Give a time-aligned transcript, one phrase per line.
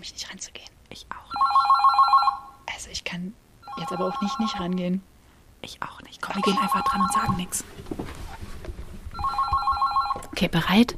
[0.00, 0.68] traue mich nicht ranzugehen.
[0.88, 2.74] Ich auch nicht.
[2.74, 3.34] Also ich kann
[3.78, 5.02] jetzt aber auch nicht nicht rangehen.
[5.62, 6.22] Ich auch nicht.
[6.22, 7.64] Komm, wir gehen einfach dran und sagen nichts.
[10.32, 10.96] Okay, bereit?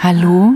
[0.00, 0.52] Hallo?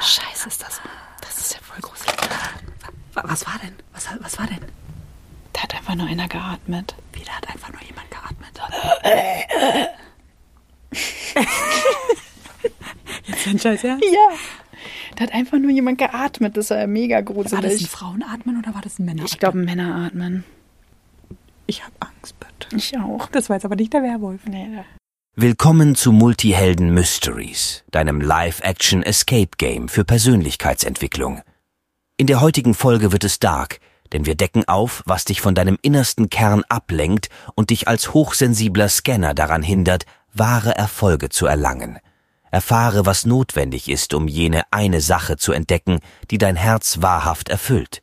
[0.00, 0.80] Scheiße, ist das.
[1.20, 2.14] Das ist ja voll gruselig.
[3.14, 3.74] Wa- Was war denn?
[3.92, 4.60] Was, was war denn?
[5.52, 6.94] Da hat einfach nur einer geatmet.
[7.12, 8.60] Wieder hat einfach nur jemand geatmet.
[13.26, 13.98] Jetzt ein Scheiß, ja?
[14.02, 14.36] Ja.
[15.16, 16.56] Da hat einfach nur jemand geatmet.
[16.56, 17.88] Das war ja mega War das ein gruselig.
[17.88, 19.24] Frauenatmen oder war das ein Männer?
[19.24, 20.44] Ich glaube, Männer atmen.
[21.66, 22.76] ich habe Angst, bitte.
[22.76, 23.28] Ich auch.
[23.28, 24.40] Das war jetzt aber nicht der Werwolf.
[24.46, 24.84] Nee,
[25.34, 31.40] Willkommen zu Multihelden Mysteries, deinem Live-Action Escape Game für Persönlichkeitsentwicklung.
[32.18, 33.80] In der heutigen Folge wird es dark,
[34.12, 38.88] denn wir decken auf, was dich von deinem innersten Kern ablenkt und dich als hochsensibler
[38.90, 41.98] Scanner daran hindert, wahre Erfolge zu erlangen.
[42.52, 46.00] Erfahre, was notwendig ist, um jene eine Sache zu entdecken,
[46.30, 48.02] die dein Herz wahrhaft erfüllt.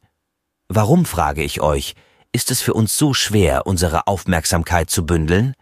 [0.67, 1.94] Warum, frage ich euch,
[2.31, 5.53] ist es für uns so schwer, unsere Aufmerksamkeit zu bündeln?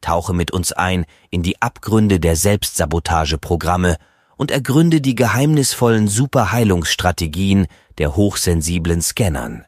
[0.00, 3.96] Tauche mit uns ein in die Abgründe der Selbstsabotageprogramme
[4.36, 7.66] und ergründe die geheimnisvollen Superheilungsstrategien
[7.98, 9.64] der hochsensiblen Scannern.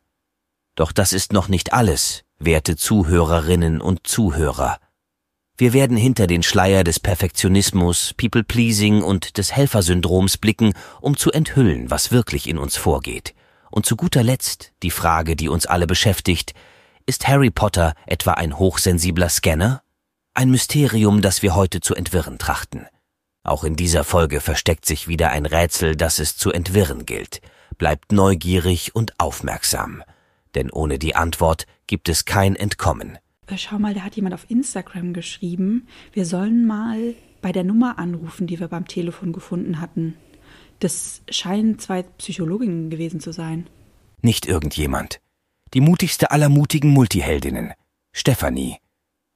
[0.77, 4.79] Doch das ist noch nicht alles, werte Zuhörerinnen und Zuhörer.
[5.61, 11.91] Wir werden hinter den Schleier des Perfektionismus, People-Pleasing und des Helfersyndroms blicken, um zu enthüllen,
[11.91, 13.35] was wirklich in uns vorgeht.
[13.73, 16.55] Und zu guter Letzt die Frage, die uns alle beschäftigt,
[17.07, 19.83] ist Harry Potter etwa ein hochsensibler Scanner?
[20.33, 22.87] Ein Mysterium, das wir heute zu entwirren trachten.
[23.43, 27.41] Auch in dieser Folge versteckt sich wieder ein Rätsel, das es zu entwirren gilt.
[27.79, 30.05] Bleibt neugierig und aufmerksam.
[30.55, 33.19] Denn ohne die Antwort gibt es kein Entkommen.
[33.49, 37.99] Äh, Schau mal, da hat jemand auf Instagram geschrieben, wir sollen mal bei der Nummer
[37.99, 40.15] anrufen, die wir beim Telefon gefunden hatten.
[40.81, 43.67] Das scheinen zwei Psychologinnen gewesen zu sein.
[44.23, 45.21] Nicht irgendjemand.
[45.75, 47.73] Die mutigste aller mutigen Multiheldinnen.
[48.13, 48.77] Stephanie.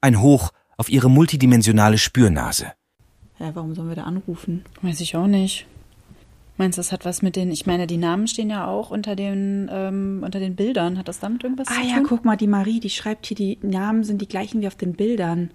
[0.01, 2.73] Ein Hoch auf ihre multidimensionale Spürnase.
[3.39, 4.65] Ja, warum sollen wir da anrufen?
[4.83, 5.67] Weiß ich auch nicht.
[6.63, 9.17] Meinst du, das hat was mit den, ich meine, die Namen stehen ja auch unter
[9.17, 10.97] den, ähm, unter den Bildern.
[10.97, 12.07] Hat das damit irgendwas Ah zu ja, tun?
[12.09, 14.93] guck mal, die Marie, die schreibt hier, die Namen sind die gleichen wie auf den
[14.93, 15.51] Bildern.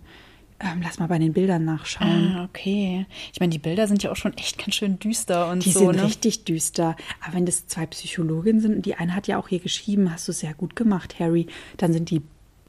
[0.60, 2.36] Ähm, lass mal bei den Bildern nachschauen.
[2.36, 3.06] Ah, okay.
[3.32, 5.80] Ich meine, die Bilder sind ja auch schon echt ganz schön düster und Die so,
[5.80, 6.04] sind ne?
[6.04, 6.98] richtig düster.
[7.24, 10.28] Aber wenn das zwei Psychologinnen sind und die eine hat ja auch hier geschrieben, hast
[10.28, 11.48] du sehr gut gemacht, Harry,
[11.78, 12.22] dann sind die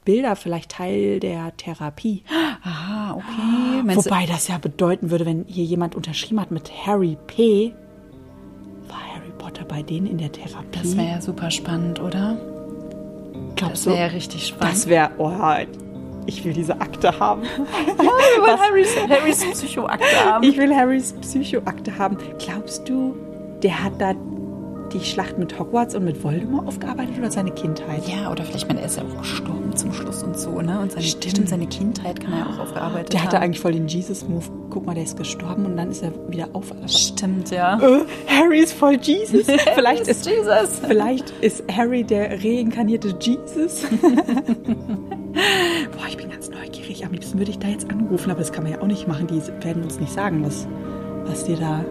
[0.04, 2.22] Bilder vielleicht Teil der Therapie.
[2.62, 3.82] Ah, okay.
[3.82, 7.74] Meinst Wobei das ja bedeuten würde, wenn hier jemand unterschrieben hat mit Harry P.,
[9.68, 10.66] bei denen in der Therapie.
[10.72, 12.36] das wäre ja super spannend, oder?
[13.56, 14.74] Glaubst Das wäre ja richtig spannend.
[14.74, 15.32] Das wäre, oh,
[16.26, 17.42] ich will diese Akte haben.
[17.96, 20.44] wir wollen Harrys, Harrys Psychoakte haben.
[20.44, 22.18] Ich will Harrys Psychoakte haben.
[22.38, 23.16] Glaubst du,
[23.62, 24.14] der hat da
[24.92, 28.06] die Schlacht mit Hogwarts und mit Voldemort aufgearbeitet oder seine Kindheit?
[28.08, 30.80] ja, oder vielleicht, ich meine, er ist ja auch gestorben zum Schluss und so, ne?
[30.80, 31.48] Und seine, Stimmt.
[31.48, 33.44] seine Kindheit kann er ja auch aufgearbeitet Der hatte haben.
[33.44, 34.44] eigentlich voll den Jesus-Move.
[34.70, 36.72] Guck mal, der ist gestorben und dann ist er wieder auf.
[36.86, 37.78] Stimmt, ja.
[37.80, 39.46] Äh, Harry ist voll Jesus.
[39.74, 40.80] Vielleicht ist Jesus.
[40.86, 43.84] vielleicht ist Harry der reinkarnierte Jesus.
[44.02, 47.04] Boah, ich bin ganz neugierig.
[47.04, 49.26] Am liebsten würde ich da jetzt anrufen, aber das kann man ja auch nicht machen.
[49.26, 50.66] Die werden uns nicht sagen, was,
[51.24, 51.84] was die da.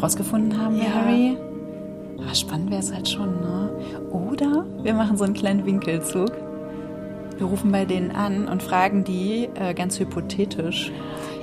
[0.00, 0.84] rausgefunden haben, ja.
[0.94, 1.36] Harry.
[2.18, 3.70] Aber spannend wäre es halt schon, ne?
[4.10, 6.32] Oder wir machen so einen kleinen Winkelzug.
[7.36, 10.90] Wir rufen bei denen an und fragen die äh, ganz hypothetisch,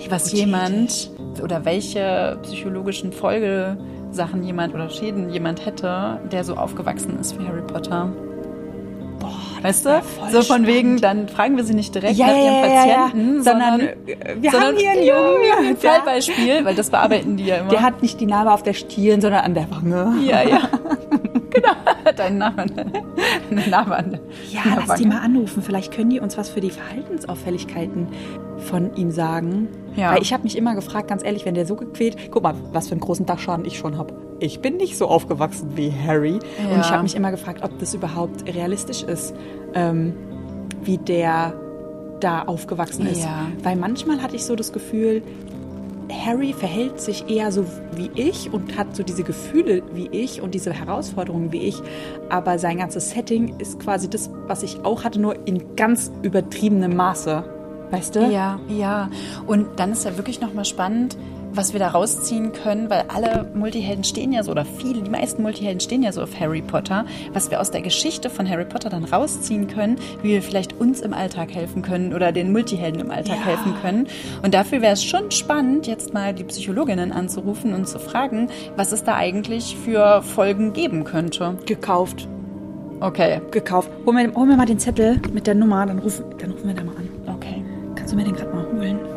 [0.09, 0.33] was Hypothetisch.
[0.33, 7.47] jemand oder welche psychologischen Folgesachen jemand oder Schäden jemand hätte, der so aufgewachsen ist wie
[7.47, 8.11] Harry Potter.
[9.27, 10.01] Boah, Weißt du?
[10.29, 10.67] So von spannend.
[10.67, 12.95] wegen, dann fragen wir sie nicht direkt Ja, nach ja, ihrem ja, ja, ja.
[13.05, 16.75] Patienten, Sondern, sondern, äh, wir sondern haben hier einen ja, Jungen, ein der- Fallbeispiel, weil
[16.75, 17.69] das bearbeiten die ja immer.
[17.69, 20.13] Der hat nicht die Narbe auf der Stirn, sondern an der Wange.
[20.25, 20.59] Ja, ja.
[21.49, 21.69] genau.
[22.15, 22.65] Dein Name.
[22.67, 24.19] Dein Name an der
[24.51, 25.15] Ja, an der lass die Wange.
[25.15, 25.63] mal anrufen.
[25.63, 28.07] Vielleicht können die uns was für die Verhaltensauffälligkeiten
[28.57, 29.67] von ihm sagen.
[29.95, 30.13] Ja.
[30.13, 32.87] Weil ich habe mich immer gefragt, ganz ehrlich, wenn der so gequält, guck mal, was
[32.87, 34.13] für einen großen Dachschaden ich schon habe.
[34.39, 36.33] Ich bin nicht so aufgewachsen wie Harry.
[36.33, 36.41] Und
[36.81, 36.91] ich Ja.
[36.91, 39.33] habe mich immer gefragt, ob das überhaupt realistisch ist,
[39.73, 40.13] ähm,
[40.83, 41.53] wie der
[42.19, 43.23] da aufgewachsen ist.
[43.23, 43.47] Ja.
[43.63, 45.21] Weil manchmal hatte ich so das Gefühl,
[46.25, 47.65] Harry verhält sich eher so
[47.95, 51.81] wie ich und hat so diese Gefühle wie ich und diese Herausforderungen wie ich.
[52.29, 56.95] Aber sein ganzes Setting ist quasi das, was ich auch hatte, nur in ganz übertriebenem
[56.95, 57.43] Maße.
[57.91, 58.19] Weißt du?
[58.31, 59.09] Ja, ja.
[59.47, 61.17] Und dann ist ja wirklich nochmal spannend,
[61.55, 65.41] was wir da rausziehen können, weil alle Multihelden stehen ja so, oder viele, die meisten
[65.41, 68.89] Multihelden stehen ja so auf Harry Potter, was wir aus der Geschichte von Harry Potter
[68.89, 73.11] dann rausziehen können, wie wir vielleicht uns im Alltag helfen können oder den Multihelden im
[73.11, 73.45] Alltag ja.
[73.45, 74.07] helfen können.
[74.43, 78.91] Und dafür wäre es schon spannend, jetzt mal die Psychologinnen anzurufen und zu fragen, was
[78.91, 81.57] es da eigentlich für Folgen geben könnte.
[81.65, 82.27] Gekauft.
[82.99, 83.41] Okay.
[83.51, 83.89] Gekauft.
[84.05, 86.75] Hol mir, hol mir mal den Zettel mit der Nummer, dann rufen, dann rufen wir
[86.75, 87.09] da mal an.
[87.35, 87.63] Okay.
[87.95, 89.14] Kannst du mir den gerade mal holen?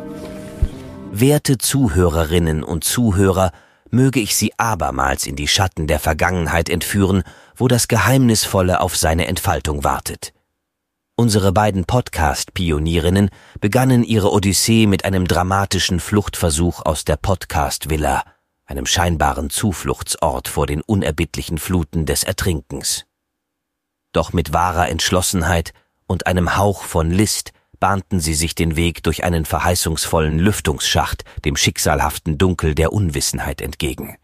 [1.11, 3.51] Werte Zuhörerinnen und Zuhörer,
[3.89, 7.23] möge ich Sie abermals in die Schatten der Vergangenheit entführen,
[7.55, 10.33] wo das Geheimnisvolle auf seine Entfaltung wartet.
[11.15, 18.23] Unsere beiden Podcast-Pionierinnen begannen ihre Odyssee mit einem dramatischen Fluchtversuch aus der Podcast-Villa,
[18.65, 23.05] einem scheinbaren Zufluchtsort vor den unerbittlichen Fluten des Ertrinkens.
[24.13, 25.73] Doch mit wahrer Entschlossenheit
[26.05, 31.55] und einem Hauch von List bahnten sie sich den Weg durch einen verheißungsvollen Lüftungsschacht dem
[31.55, 34.17] schicksalhaften Dunkel der Unwissenheit entgegen.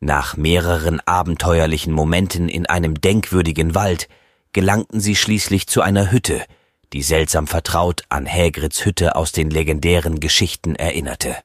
[0.00, 4.08] Nach mehreren abenteuerlichen Momenten in einem denkwürdigen Wald
[4.52, 6.44] gelangten sie schließlich zu einer Hütte,
[6.92, 11.36] die seltsam vertraut an Hägrits Hütte aus den legendären Geschichten erinnerte.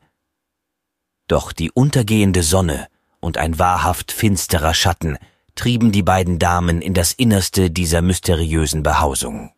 [1.27, 2.87] Doch die untergehende Sonne
[3.19, 5.17] und ein wahrhaft finsterer Schatten
[5.55, 9.51] trieben die beiden Damen in das Innerste dieser mysteriösen Behausung.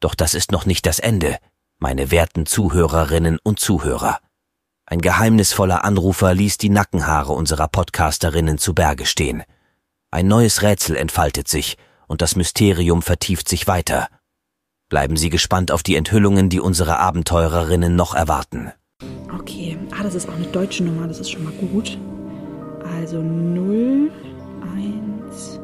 [0.00, 1.36] Doch das ist noch nicht das Ende,
[1.78, 4.18] meine werten Zuhörerinnen und Zuhörer.
[4.86, 9.44] Ein geheimnisvoller Anrufer ließ die Nackenhaare unserer Podcasterinnen zu Berge stehen.
[10.10, 11.76] Ein neues Rätsel entfaltet sich
[12.08, 14.08] und das Mysterium vertieft sich weiter.
[14.88, 18.72] Bleiben Sie gespannt auf die Enthüllungen, die unsere Abenteurerinnen noch erwarten.
[19.32, 21.96] Okay, ah, das ist auch eine deutsche Nummer, das ist schon mal gut.
[22.98, 24.10] Also 0,
[25.30, 25.60] 1.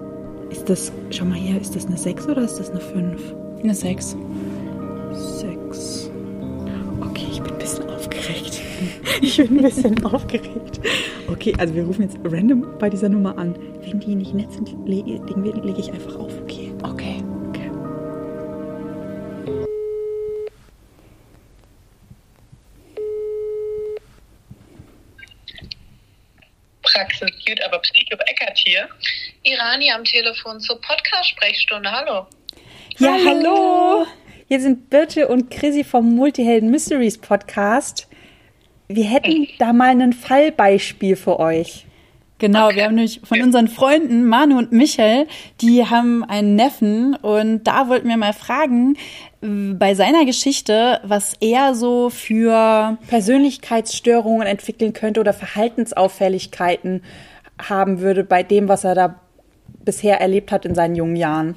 [0.51, 3.46] Ist das, schau mal hier, ist das eine 6 oder ist das eine 5?
[3.67, 4.17] Eine 6.
[5.13, 6.11] 6.
[7.01, 8.63] Okay, ich bin ein bisschen aufgeregt.
[9.21, 10.81] Ich bin ein bisschen aufgeregt.
[11.27, 13.57] Okay, also wir rufen jetzt random bei dieser Nummer an.
[13.81, 16.73] Wenn die nicht nett sind, lege, lege ich einfach auf, okay?
[16.85, 17.25] Okay.
[17.49, 17.71] okay.
[26.83, 28.89] Praxis gut, aber Psycho Eckert hier.
[29.43, 31.91] Irani am Telefon zur Podcast-Sprechstunde.
[31.91, 32.29] Hallo.
[32.99, 33.27] Ja, hallo.
[33.27, 34.07] hallo.
[34.49, 38.09] Hier sind Birte und Chrissy vom Multihelden Mysteries Podcast.
[38.89, 41.85] Wir hätten da mal ein Fallbeispiel für euch.
[42.39, 42.77] Genau, okay.
[42.77, 45.27] wir haben nämlich von unseren Freunden Manu und Michael,
[45.61, 48.97] die haben einen Neffen und da wollten wir mal fragen,
[49.43, 57.03] bei seiner Geschichte, was er so für Persönlichkeitsstörungen entwickeln könnte oder Verhaltensauffälligkeiten
[57.61, 59.21] haben würde bei dem, was er da
[59.85, 61.57] bisher erlebt hat in seinen jungen Jahren.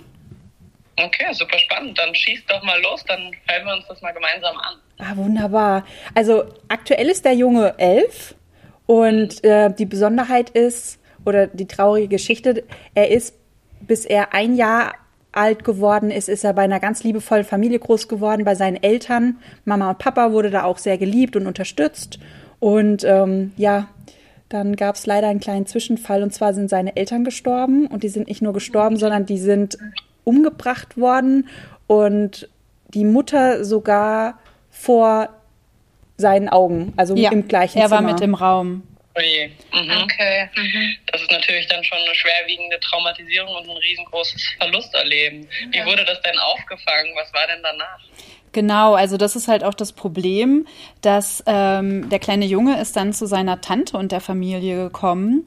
[1.06, 1.98] Okay, super spannend.
[1.98, 4.76] Dann schießt doch mal los, dann hören wir uns das mal gemeinsam an.
[4.98, 5.86] Ah, wunderbar.
[6.14, 8.36] Also aktuell ist der Junge elf
[8.86, 12.64] und äh, die Besonderheit ist, oder die traurige Geschichte,
[12.96, 13.36] er ist,
[13.82, 14.96] bis er ein Jahr
[15.32, 19.38] alt geworden ist, ist er bei einer ganz liebevollen Familie groß geworden, bei seinen Eltern.
[19.64, 22.20] Mama und Papa wurde da auch sehr geliebt und unterstützt.
[22.60, 23.88] Und ähm, ja,
[24.50, 28.10] dann gab es leider einen kleinen Zwischenfall und zwar sind seine Eltern gestorben und die
[28.10, 29.78] sind nicht nur gestorben, sondern die sind
[30.30, 31.50] umgebracht worden
[31.88, 32.48] und
[32.94, 34.40] die Mutter sogar
[34.70, 35.30] vor
[36.18, 38.02] seinen Augen, also ja, im gleichen er Zimmer.
[38.02, 38.84] Er war mit im Raum.
[39.16, 39.22] Oh.
[39.22, 40.04] Mhm.
[40.04, 40.50] Okay.
[40.56, 40.96] Mhm.
[41.12, 45.48] Das ist natürlich dann schon eine schwerwiegende Traumatisierung und ein riesengroßes Verlusterleben.
[45.72, 47.12] Wie wurde das denn aufgefangen?
[47.16, 48.00] Was war denn danach?
[48.52, 50.68] Genau, also das ist halt auch das Problem,
[51.02, 55.46] dass ähm, der kleine Junge ist dann zu seiner Tante und der Familie gekommen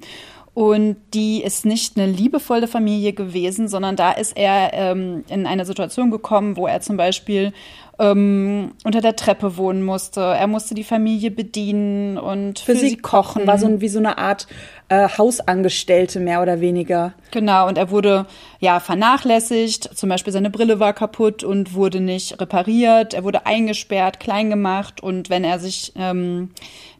[0.54, 5.64] und die ist nicht eine liebevolle Familie gewesen, sondern da ist er ähm, in eine
[5.64, 7.54] Situation gekommen, wo er zum Beispiel
[8.02, 10.21] ähm, unter der Treppe wohnen musste.
[10.21, 13.47] Er musste die Familie bedienen und für, für sie, sie, kochen.
[13.47, 14.49] War so ein, wie so eine Art
[14.88, 17.14] äh, Hausangestellte mehr oder weniger.
[17.30, 18.26] Genau, und er wurde
[18.59, 19.97] ja vernachlässigt.
[19.97, 23.14] Zum Beispiel seine Brille war kaputt und wurde nicht repariert.
[23.14, 26.50] Er wurde eingesperrt, klein gemacht und wenn er sich ähm,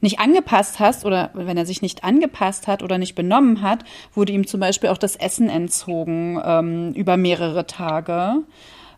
[0.01, 3.81] nicht angepasst hat oder wenn er sich nicht angepasst hat oder nicht benommen hat,
[4.15, 8.45] wurde ihm zum Beispiel auch das Essen entzogen ähm, über mehrere Tage.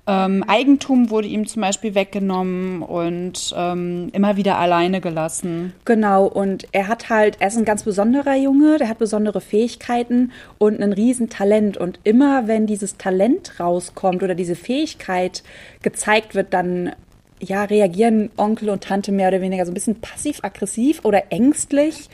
[0.07, 5.73] Ähm, Eigentum wurde ihm zum Beispiel weggenommen und ähm, immer wieder alleine gelassen.
[5.87, 10.33] Genau, und er hat halt, er ist ein ganz besonderer Junge, der hat besondere Fähigkeiten
[10.59, 11.79] und ein Riesentalent.
[11.79, 15.43] Und immer wenn dieses Talent rauskommt oder diese Fähigkeit
[15.81, 16.93] gezeigt wird, dann
[17.41, 22.09] ja, reagieren Onkel und Tante mehr oder weniger so ein bisschen passiv-aggressiv oder ängstlich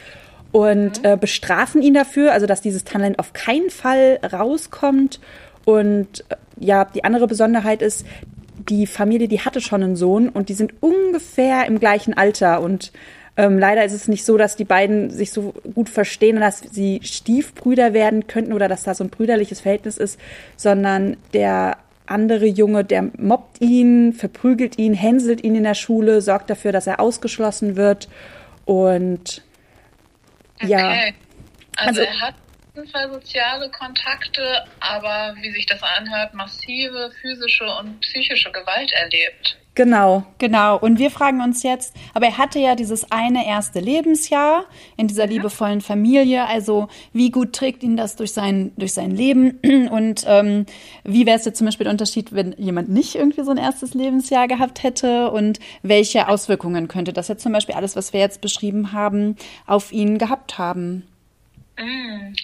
[0.53, 5.21] und äh, bestrafen ihn dafür, also dass dieses Talent auf keinen Fall rauskommt.
[5.65, 8.07] Und äh, ja, die andere Besonderheit ist,
[8.69, 12.93] die Familie, die hatte schon einen Sohn und die sind ungefähr im gleichen Alter und
[13.37, 16.59] Ähm, leider ist es nicht so, dass die beiden sich so gut verstehen und dass
[16.73, 20.19] sie Stiefbrüder werden könnten oder dass da so ein brüderliches Verhältnis ist,
[20.57, 26.51] sondern der andere Junge, der mobbt ihn, verprügelt ihn, hänselt ihn in der Schule, sorgt
[26.51, 28.09] dafür, dass er ausgeschlossen wird
[28.67, 29.43] und
[30.61, 30.91] ja.
[30.91, 31.15] Okay.
[31.77, 32.35] Also, also er hat
[32.93, 39.57] Fall soziale Kontakte, aber wie sich das anhört, massive physische und psychische Gewalt erlebt.
[39.75, 40.25] Genau.
[40.39, 40.79] Genau.
[40.79, 44.65] Und wir fragen uns jetzt, aber er hatte ja dieses eine erste Lebensjahr
[44.97, 46.45] in dieser liebevollen Familie.
[46.47, 49.59] Also wie gut trägt ihn das durch sein, durch sein Leben?
[49.91, 50.67] Und ähm,
[51.05, 53.95] wie wäre es jetzt zum Beispiel der Unterschied, wenn jemand nicht irgendwie so ein erstes
[53.95, 55.31] Lebensjahr gehabt hätte?
[55.31, 59.37] Und welche Auswirkungen könnte das jetzt zum Beispiel alles, was wir jetzt beschrieben haben,
[59.67, 61.10] auf ihn gehabt haben?
[61.81, 62.35] Mm.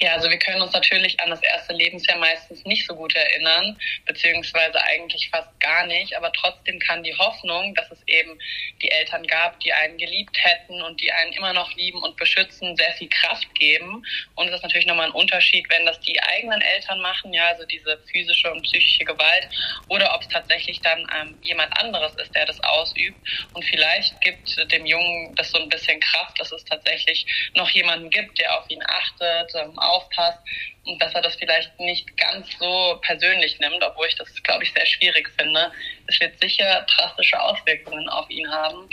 [0.00, 3.78] Ja, also wir können uns natürlich an das erste Lebensjahr meistens nicht so gut erinnern,
[4.04, 8.38] beziehungsweise eigentlich fast gar nicht, aber trotzdem kann die Hoffnung, dass es eben
[8.82, 12.76] die Eltern gab, die einen geliebt hätten und die einen immer noch lieben und beschützen,
[12.76, 14.04] sehr viel Kraft geben.
[14.34, 17.64] Und es ist natürlich nochmal ein Unterschied, wenn das die eigenen Eltern machen, ja, also
[17.64, 19.48] diese physische und psychische Gewalt,
[19.88, 23.18] oder ob es tatsächlich dann ähm, jemand anderes ist, der das ausübt.
[23.54, 28.10] Und vielleicht gibt dem Jungen das so ein bisschen Kraft, dass es tatsächlich noch jemanden
[28.10, 30.38] gibt, der auf ihn achtet, ähm, aufpasst
[30.84, 34.72] und dass er das vielleicht nicht ganz so persönlich nimmt, obwohl ich das, glaube ich,
[34.72, 35.70] sehr schwierig finde.
[36.08, 38.88] Es wird sicher drastische Auswirkungen auf ihn haben.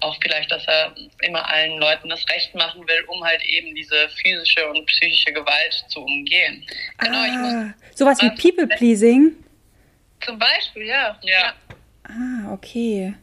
[0.00, 4.08] Auch vielleicht, dass er immer allen Leuten das Recht machen will, um halt eben diese
[4.10, 6.66] physische und psychische Gewalt zu umgehen.
[6.98, 9.32] Genau, ah, ich muss, sowas wie People-Pleasing?
[10.24, 11.18] Zum Beispiel, ja.
[11.22, 11.40] ja.
[11.40, 11.54] ja.
[12.04, 13.14] Ah, okay.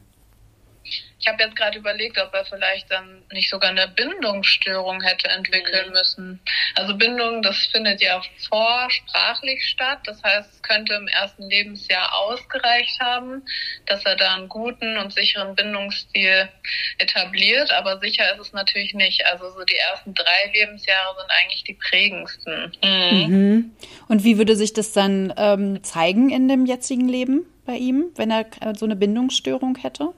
[1.20, 5.88] Ich habe jetzt gerade überlegt, ob er vielleicht dann nicht sogar eine Bindungsstörung hätte entwickeln
[5.88, 5.92] mhm.
[5.92, 6.40] müssen.
[6.76, 9.98] Also Bindung, das findet ja vorsprachlich statt.
[10.04, 13.42] Das heißt, es könnte im ersten Lebensjahr ausgereicht haben,
[13.86, 16.48] dass er da einen guten und sicheren Bindungsstil
[16.98, 17.72] etabliert.
[17.72, 19.26] Aber sicher ist es natürlich nicht.
[19.26, 22.72] Also so die ersten drei Lebensjahre sind eigentlich die prägendsten.
[22.82, 23.34] Mhm.
[23.34, 23.70] Mhm.
[24.06, 28.30] Und wie würde sich das dann ähm, zeigen in dem jetzigen Leben bei ihm, wenn
[28.30, 30.14] er äh, so eine Bindungsstörung hätte?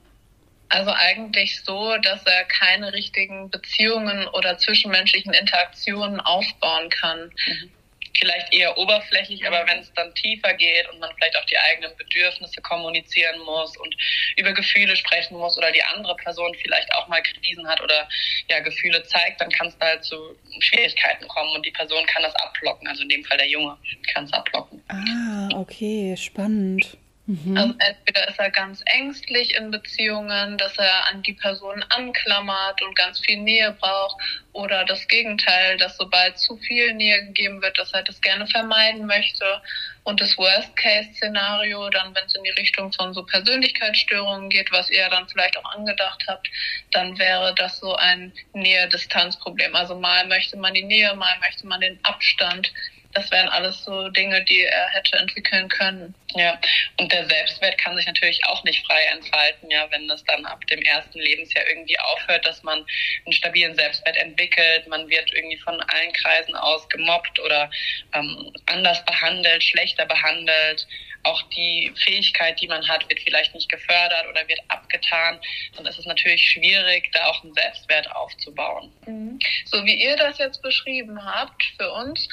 [0.70, 7.32] Also eigentlich so, dass er keine richtigen Beziehungen oder zwischenmenschlichen Interaktionen aufbauen kann.
[7.46, 7.70] Mhm.
[8.18, 11.96] Vielleicht eher oberflächlich, aber wenn es dann tiefer geht und man vielleicht auch die eigenen
[11.96, 13.96] Bedürfnisse kommunizieren muss und
[14.36, 18.08] über Gefühle sprechen muss oder die andere Person vielleicht auch mal Krisen hat oder
[18.48, 22.22] ja Gefühle zeigt, dann kann es da halt zu Schwierigkeiten kommen und die Person kann
[22.22, 22.86] das abblocken.
[22.88, 23.76] Also in dem Fall der Junge
[24.12, 24.82] kann es abblocken.
[24.88, 26.98] Ah, okay, spannend.
[27.30, 27.56] Mhm.
[27.56, 32.96] Also entweder ist er ganz ängstlich in Beziehungen, dass er an die Person anklammert und
[32.96, 34.16] ganz viel Nähe braucht,
[34.52, 39.06] oder das Gegenteil, dass sobald zu viel Nähe gegeben wird, dass er das gerne vermeiden
[39.06, 39.62] möchte.
[40.02, 45.08] Und das Worst-Case-Szenario, dann wenn es in die Richtung von so Persönlichkeitsstörungen geht, was ihr
[45.08, 46.48] dann vielleicht auch angedacht habt,
[46.90, 49.76] dann wäre das so ein Nähe-Distanz-Problem.
[49.76, 52.72] Also mal möchte man die Nähe, mal möchte man den Abstand
[53.12, 56.14] das wären alles so Dinge, die er hätte entwickeln können.
[56.36, 56.60] Ja,
[56.98, 60.64] und der Selbstwert kann sich natürlich auch nicht frei entfalten, ja, wenn es dann ab
[60.68, 62.86] dem ersten Lebensjahr irgendwie aufhört, dass man
[63.24, 67.68] einen stabilen Selbstwert entwickelt, man wird irgendwie von allen Kreisen aus gemobbt oder
[68.14, 70.86] ähm, anders behandelt, schlechter behandelt.
[71.22, 75.38] Auch die Fähigkeit, die man hat, wird vielleicht nicht gefördert oder wird abgetan.
[75.76, 78.90] Dann ist es natürlich schwierig, da auch einen Selbstwert aufzubauen.
[79.04, 79.38] Mhm.
[79.66, 82.26] So wie ihr das jetzt beschrieben habt für uns,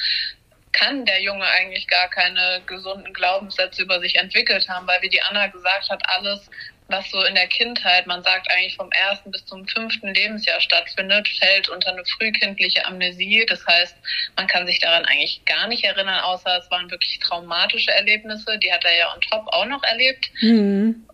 [0.72, 5.22] kann der Junge eigentlich gar keine gesunden Glaubenssätze über sich entwickelt haben, weil wie die
[5.22, 6.50] Anna gesagt hat, alles,
[6.90, 11.28] was so in der Kindheit, man sagt eigentlich vom ersten bis zum fünften Lebensjahr stattfindet,
[11.28, 13.46] fällt unter eine frühkindliche Amnesie.
[13.48, 13.98] Das heißt,
[14.36, 18.58] man kann sich daran eigentlich gar nicht erinnern, außer es waren wirklich traumatische Erlebnisse.
[18.60, 20.30] Die hat er ja on top auch noch erlebt.
[20.42, 21.08] Mhm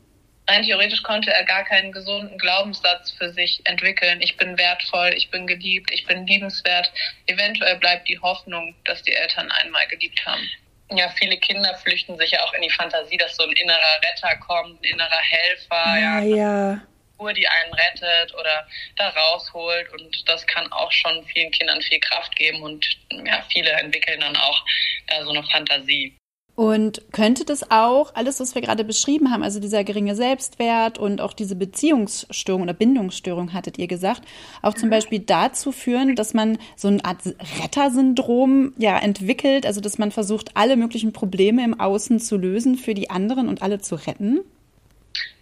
[0.48, 4.22] rein theoretisch konnte er gar keinen gesunden Glaubenssatz für sich entwickeln.
[4.22, 6.92] Ich bin wertvoll, ich bin geliebt, ich bin liebenswert.
[7.28, 10.50] Eventuell bleibt die Hoffnung, dass die Eltern einmal geliebt haben.
[10.92, 14.36] Ja, viele Kinder flüchten sich ja auch in die Fantasie, dass so ein innerer Retter
[14.38, 16.82] kommt, ein innerer Helfer, ah, ja, ja.
[17.18, 19.92] Uhr, die einen rettet oder da rausholt.
[19.94, 22.86] Und das kann auch schon vielen Kindern viel Kraft geben und
[23.26, 24.66] ja, viele entwickeln dann auch
[25.08, 26.16] da so eine Fantasie.
[26.56, 31.20] Und könnte das auch, alles, was wir gerade beschrieben haben, also dieser geringe Selbstwert und
[31.20, 34.22] auch diese Beziehungsstörung oder Bindungsstörung, hattet ihr gesagt,
[34.62, 37.22] auch zum Beispiel dazu führen, dass man so eine Art
[37.64, 42.94] Rettersyndrom ja entwickelt, also dass man versucht, alle möglichen Probleme im Außen zu lösen für
[42.94, 44.42] die anderen und alle zu retten?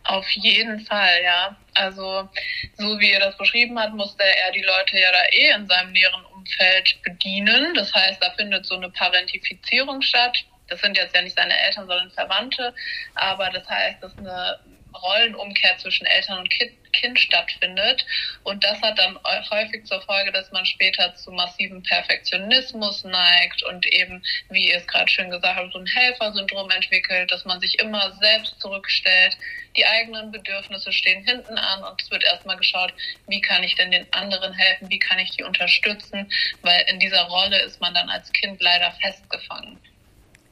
[0.06, 1.58] Auf jeden Fall, ja.
[1.74, 2.30] Also,
[2.78, 5.92] so wie er das beschrieben hat, musste er die Leute ja da eh in seinem
[5.92, 7.74] näheren Umfeld bedienen.
[7.76, 11.88] Das heißt, da findet so eine Parentifizierung statt das sind jetzt ja nicht seine Eltern,
[11.88, 12.74] sondern Verwandte,
[13.16, 14.60] aber das heißt, das ist eine
[14.94, 18.06] Rollenumkehr zwischen Eltern und kind, Kind stattfindet.
[18.44, 19.18] Und das hat dann
[19.50, 24.88] häufig zur Folge, dass man später zu massivem Perfektionismus neigt und eben, wie ihr es
[24.88, 29.38] gerade schön gesagt habt, so ein Helfersyndrom entwickelt, dass man sich immer selbst zurückstellt.
[29.78, 32.94] Die eigenen Bedürfnisse stehen hinten an und es wird erstmal geschaut,
[33.28, 36.30] wie kann ich denn den anderen helfen, wie kann ich die unterstützen,
[36.62, 39.80] weil in dieser Rolle ist man dann als Kind leider festgefangen.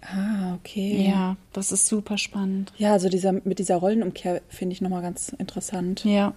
[0.01, 1.07] Ah, okay.
[1.09, 2.73] Ja, das ist super spannend.
[2.77, 6.05] Ja, also dieser, mit dieser Rollenumkehr finde ich nochmal ganz interessant.
[6.05, 6.33] Ja.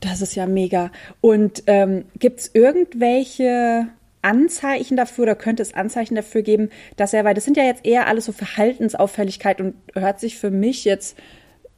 [0.00, 0.90] Das ist ja mega.
[1.20, 3.88] Und ähm, gibt es irgendwelche
[4.22, 7.84] Anzeichen dafür oder könnte es Anzeichen dafür geben, dass er, weil das sind ja jetzt
[7.84, 11.16] eher alles so Verhaltensauffälligkeit und hört sich für mich jetzt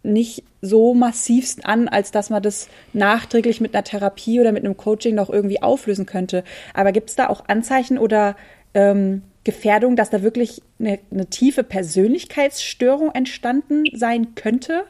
[0.02, 4.76] nicht so massivst an, als dass man das nachträglich mit einer Therapie oder mit einem
[4.76, 6.44] Coaching noch irgendwie auflösen könnte.
[6.74, 8.36] Aber gibt es da auch Anzeichen oder
[8.74, 14.86] ähm, Gefährdung, dass da wirklich eine, eine tiefe Persönlichkeitsstörung entstanden sein könnte?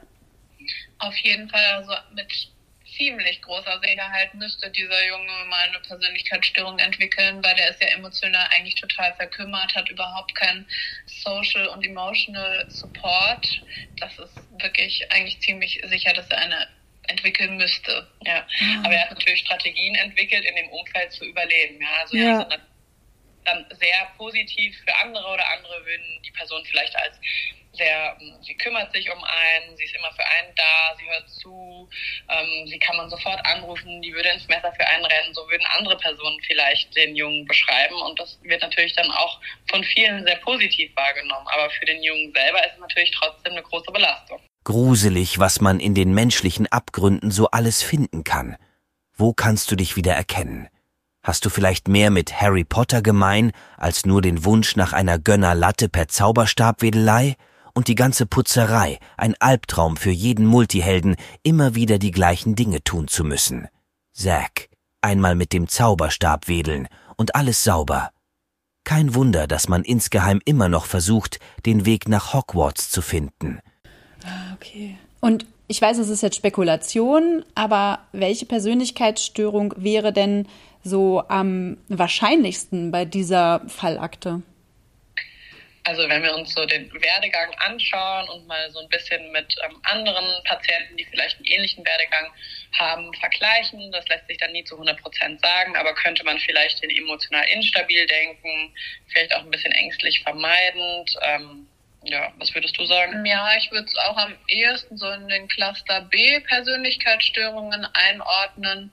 [0.99, 2.33] Auf jeden Fall, also mit
[2.97, 8.49] ziemlich großer Sicherheit müsste dieser Junge mal eine Persönlichkeitsstörung entwickeln, weil der ist ja emotional
[8.55, 10.67] eigentlich total verkümmert, hat überhaupt keinen
[11.05, 13.63] Social und Emotional Support.
[14.01, 16.67] Das ist wirklich eigentlich ziemlich sicher, dass er eine
[17.09, 18.07] entwickeln müsste.
[18.25, 18.47] Ja.
[18.59, 18.87] Mhm.
[18.87, 21.79] Aber er hat natürlich Strategien entwickelt, in dem Umfeld zu überleben.
[21.79, 21.89] Ja.
[22.01, 22.41] Also ja.
[22.41, 22.61] er ist
[23.47, 27.19] dann sehr positiv für andere oder andere würden die Person vielleicht als
[27.76, 31.29] sehr, ähm, sie kümmert sich um einen, sie ist immer für einen da, sie hört
[31.29, 31.88] zu,
[32.29, 35.67] ähm, sie kann man sofort anrufen, die würde ins Messer für einen rennen, so würden
[35.76, 40.37] andere Personen vielleicht den Jungen beschreiben und das wird natürlich dann auch von vielen sehr
[40.37, 44.41] positiv wahrgenommen, aber für den Jungen selber ist es natürlich trotzdem eine große Belastung.
[44.65, 48.57] Gruselig, was man in den menschlichen Abgründen so alles finden kann.
[49.15, 50.69] Wo kannst du dich wieder erkennen?
[51.26, 55.88] Hast du vielleicht mehr mit Harry Potter gemein, als nur den Wunsch nach einer Gönnerlatte
[55.88, 57.35] per Zauberstabwedelei?
[57.75, 63.09] Und die ganze Putzerei, ein Albtraum für jeden Multihelden, immer wieder die gleichen Dinge tun
[63.09, 63.66] zu müssen.
[64.12, 64.68] Zack,
[65.00, 68.11] einmal mit dem Zauberstab wedeln und alles sauber.
[68.85, 73.59] Kein Wunder, dass man insgeheim immer noch versucht, den Weg nach Hogwarts zu finden.
[74.25, 74.97] Ah, okay.
[75.21, 80.46] Und ich weiß, es ist jetzt Spekulation, aber welche Persönlichkeitsstörung wäre denn
[80.87, 84.42] so am wahrscheinlichsten bei dieser Fallakte?
[85.87, 89.79] Also wenn wir uns so den Werdegang anschauen und mal so ein bisschen mit ähm,
[89.85, 92.33] anderen Patienten, die vielleicht einen ähnlichen Werdegang
[92.77, 96.83] haben, vergleichen, das lässt sich dann nie zu 100 Prozent sagen, aber könnte man vielleicht
[96.83, 98.75] den emotional instabil denken,
[99.07, 101.16] vielleicht auch ein bisschen ängstlich vermeidend.
[101.22, 101.68] Ähm,
[102.03, 103.25] ja, was würdest du sagen?
[103.25, 108.92] Ja, ich würde es auch am ehesten so in den Cluster B Persönlichkeitsstörungen einordnen.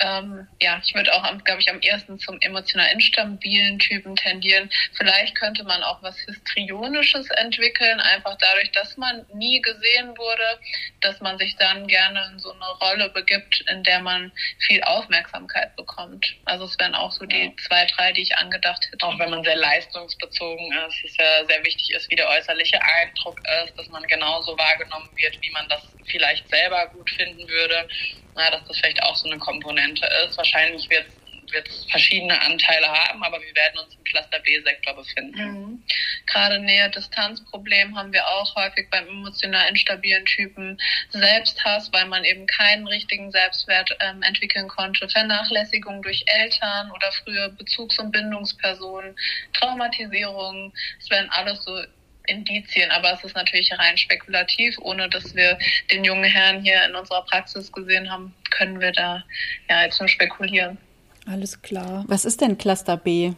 [0.00, 4.70] Ähm, ja, ich würde auch, glaube ich, am ersten zum emotional instabilen Typen tendieren.
[4.94, 10.58] Vielleicht könnte man auch was Histrionisches entwickeln, einfach dadurch, dass man nie gesehen wurde,
[11.00, 15.76] dass man sich dann gerne in so eine Rolle begibt, in der man viel Aufmerksamkeit
[15.76, 16.26] bekommt.
[16.46, 17.52] Also es wären auch so die ja.
[17.66, 19.06] zwei, drei, die ich angedacht hätte.
[19.06, 23.40] Auch wenn man sehr leistungsbezogen ist, ist ja sehr wichtig ist, wie der äußerliche Eindruck
[23.64, 27.86] ist, dass man genauso wahrgenommen wird, wie man das vielleicht selber gut finden würde
[28.34, 30.36] na, dass das vielleicht auch so eine Komponente ist.
[30.36, 31.06] Wahrscheinlich wird
[31.68, 35.42] es verschiedene Anteile haben, aber wir werden uns im Cluster B-Sektor befinden.
[35.42, 35.84] Mhm.
[36.26, 40.78] Gerade Nähe-Distanz-Problem haben wir auch häufig beim emotional instabilen Typen
[41.10, 47.50] Selbsthass, weil man eben keinen richtigen Selbstwert ähm, entwickeln konnte, Vernachlässigung durch Eltern oder frühe
[47.50, 49.16] Bezugs- und Bindungspersonen,
[49.52, 51.82] Traumatisierung, es werden alles so
[52.26, 54.76] Indizien, aber es ist natürlich rein spekulativ.
[54.80, 55.58] Ohne dass wir
[55.90, 59.24] den jungen Herrn hier in unserer Praxis gesehen haben, können wir da
[59.68, 60.78] ja jetzt nur spekulieren.
[61.26, 62.04] Alles klar.
[62.08, 63.32] Was ist denn Cluster B?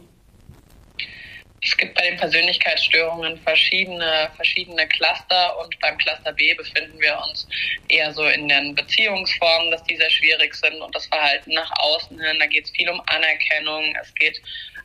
[1.65, 7.47] Es gibt bei den Persönlichkeitsstörungen verschiedene, verschiedene Cluster und beim Cluster B befinden wir uns
[7.87, 12.21] eher so in den Beziehungsformen, dass die sehr schwierig sind und das Verhalten nach außen
[12.21, 12.37] hin.
[12.39, 14.39] Da geht es viel um Anerkennung, es geht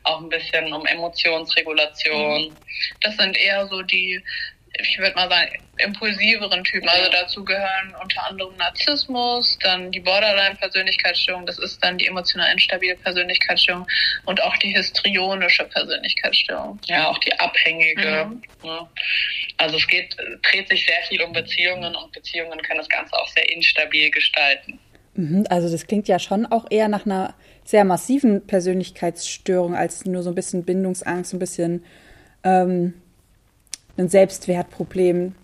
[0.05, 2.57] auch ein bisschen um Emotionsregulation.
[3.01, 4.23] Das sind eher so die,
[4.79, 6.89] ich würde mal sagen, impulsiveren Typen.
[6.89, 12.97] Also dazu gehören unter anderem Narzissmus, dann die Borderline-Persönlichkeitsstörung, das ist dann die emotional instabile
[12.97, 13.87] Persönlichkeitsstörung
[14.27, 16.79] und auch die histrionische Persönlichkeitsstörung.
[16.87, 18.27] Ja, auch die abhängige.
[18.27, 18.43] Mhm.
[18.63, 18.89] Ja.
[19.57, 23.29] Also es geht, dreht sich sehr viel um Beziehungen und Beziehungen können das Ganze auch
[23.29, 24.79] sehr instabil gestalten.
[25.15, 27.35] Mhm, also das klingt ja schon auch eher nach einer
[27.71, 31.85] sehr massiven Persönlichkeitsstörung als nur so ein bisschen Bindungsangst, ein bisschen
[32.43, 32.95] ähm,
[33.97, 35.35] ein Selbstwertproblem.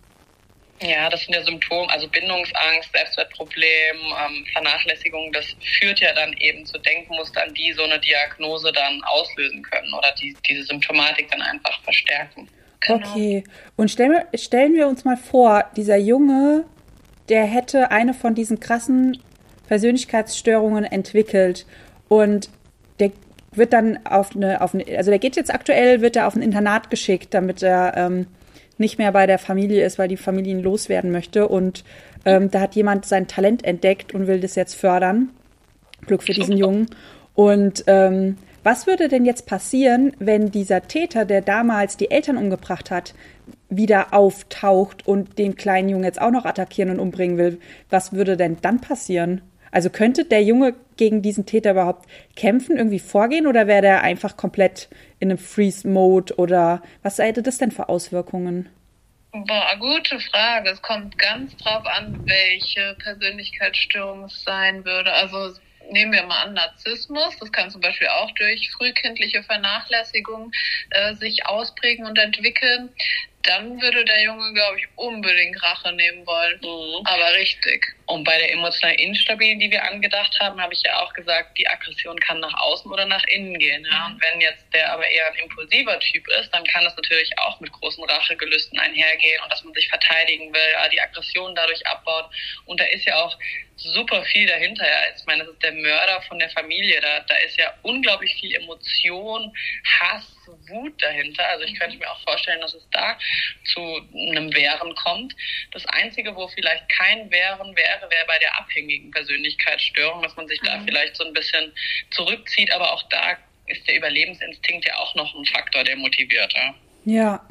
[0.82, 5.46] Ja, das sind ja Symptome, also Bindungsangst, Selbstwertproblem, ähm, Vernachlässigung, das
[5.78, 10.36] führt ja dann eben zu Denkmustern, die so eine Diagnose dann auslösen können oder die
[10.48, 12.48] diese Symptomatik dann einfach verstärken.
[12.80, 13.08] Genau.
[13.08, 13.44] Okay,
[13.76, 16.66] und stellen wir, stellen wir uns mal vor, dieser Junge
[17.28, 19.18] der hätte eine von diesen krassen
[19.68, 21.66] Persönlichkeitsstörungen entwickelt
[22.08, 22.50] und
[23.00, 23.12] der
[23.52, 26.42] wird dann auf eine, auf eine, also der geht jetzt aktuell, wird er auf ein
[26.42, 28.26] Internat geschickt, damit er ähm,
[28.78, 31.48] nicht mehr bei der Familie ist, weil die Familie ihn loswerden möchte.
[31.48, 31.84] Und
[32.24, 35.30] ähm, da hat jemand sein Talent entdeckt und will das jetzt fördern.
[36.06, 36.86] Glück für diesen Jungen.
[37.34, 42.90] Und ähm, was würde denn jetzt passieren, wenn dieser Täter, der damals die Eltern umgebracht
[42.90, 43.14] hat,
[43.68, 47.60] wieder auftaucht und den kleinen Jungen jetzt auch noch attackieren und umbringen will?
[47.90, 49.40] Was würde denn dann passieren?
[49.76, 54.38] Also könnte der Junge gegen diesen Täter überhaupt kämpfen, irgendwie vorgehen oder wäre der einfach
[54.38, 54.88] komplett
[55.20, 58.70] in einem Freeze-Mode oder was hätte das denn für Auswirkungen?
[59.32, 60.70] Boah, gute Frage.
[60.70, 65.12] Es kommt ganz drauf an, welche Persönlichkeitsstörung es sein würde.
[65.12, 65.60] Also
[65.90, 67.36] nehmen wir mal an Narzissmus.
[67.38, 70.52] Das kann zum Beispiel auch durch frühkindliche Vernachlässigung
[70.88, 72.88] äh, sich ausprägen und entwickeln
[73.46, 76.60] dann würde der Junge, glaube ich, unbedingt Rache nehmen wollen.
[76.60, 77.06] Mhm.
[77.06, 77.94] Aber richtig.
[78.06, 81.66] Und bei der emotional Instabilen, die wir angedacht haben, habe ich ja auch gesagt, die
[81.68, 83.84] Aggression kann nach außen oder nach innen gehen.
[83.84, 84.08] Ja?
[84.08, 84.14] Mhm.
[84.14, 87.58] Und wenn jetzt der aber eher ein impulsiver Typ ist, dann kann das natürlich auch
[87.60, 92.30] mit großen Rachegelüsten einhergehen und dass man sich verteidigen will, die Aggression dadurch abbaut.
[92.66, 93.36] Und da ist ja auch
[93.76, 94.86] super viel dahinter.
[94.86, 95.00] Ja.
[95.16, 97.00] Ich meine, das ist der Mörder von der Familie.
[97.00, 99.52] Da, da ist ja unglaublich viel Emotion,
[100.00, 101.46] Hass, Wut dahinter.
[101.48, 103.18] Also ich könnte mir auch vorstellen, dass es da
[103.64, 105.34] zu einem Wehren kommt.
[105.72, 110.60] Das Einzige, wo vielleicht kein Wehren wäre, wäre bei der abhängigen Persönlichkeitsstörung, dass man sich
[110.60, 110.84] da mhm.
[110.86, 111.72] vielleicht so ein bisschen
[112.10, 112.72] zurückzieht.
[112.72, 116.52] Aber auch da ist der Überlebensinstinkt ja auch noch ein Faktor, der motiviert.
[116.54, 116.74] Ja.
[117.04, 117.48] ja.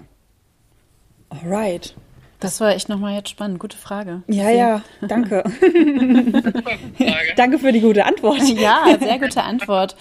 [1.30, 1.96] Alright.
[2.40, 3.60] Das war echt nochmal jetzt spannend.
[3.60, 4.22] Gute Frage.
[4.28, 5.44] Ja, ja, danke.
[7.36, 8.42] danke für die gute Antwort.
[8.44, 9.96] Ja, sehr gute Antwort.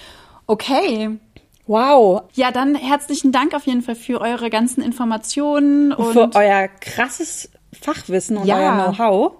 [0.46, 1.10] Okay.
[1.66, 2.28] Wow.
[2.34, 7.50] Ja, dann herzlichen Dank auf jeden Fall für eure ganzen Informationen und für euer krasses
[7.80, 8.56] Fachwissen und ja.
[8.56, 9.32] euer Know-how.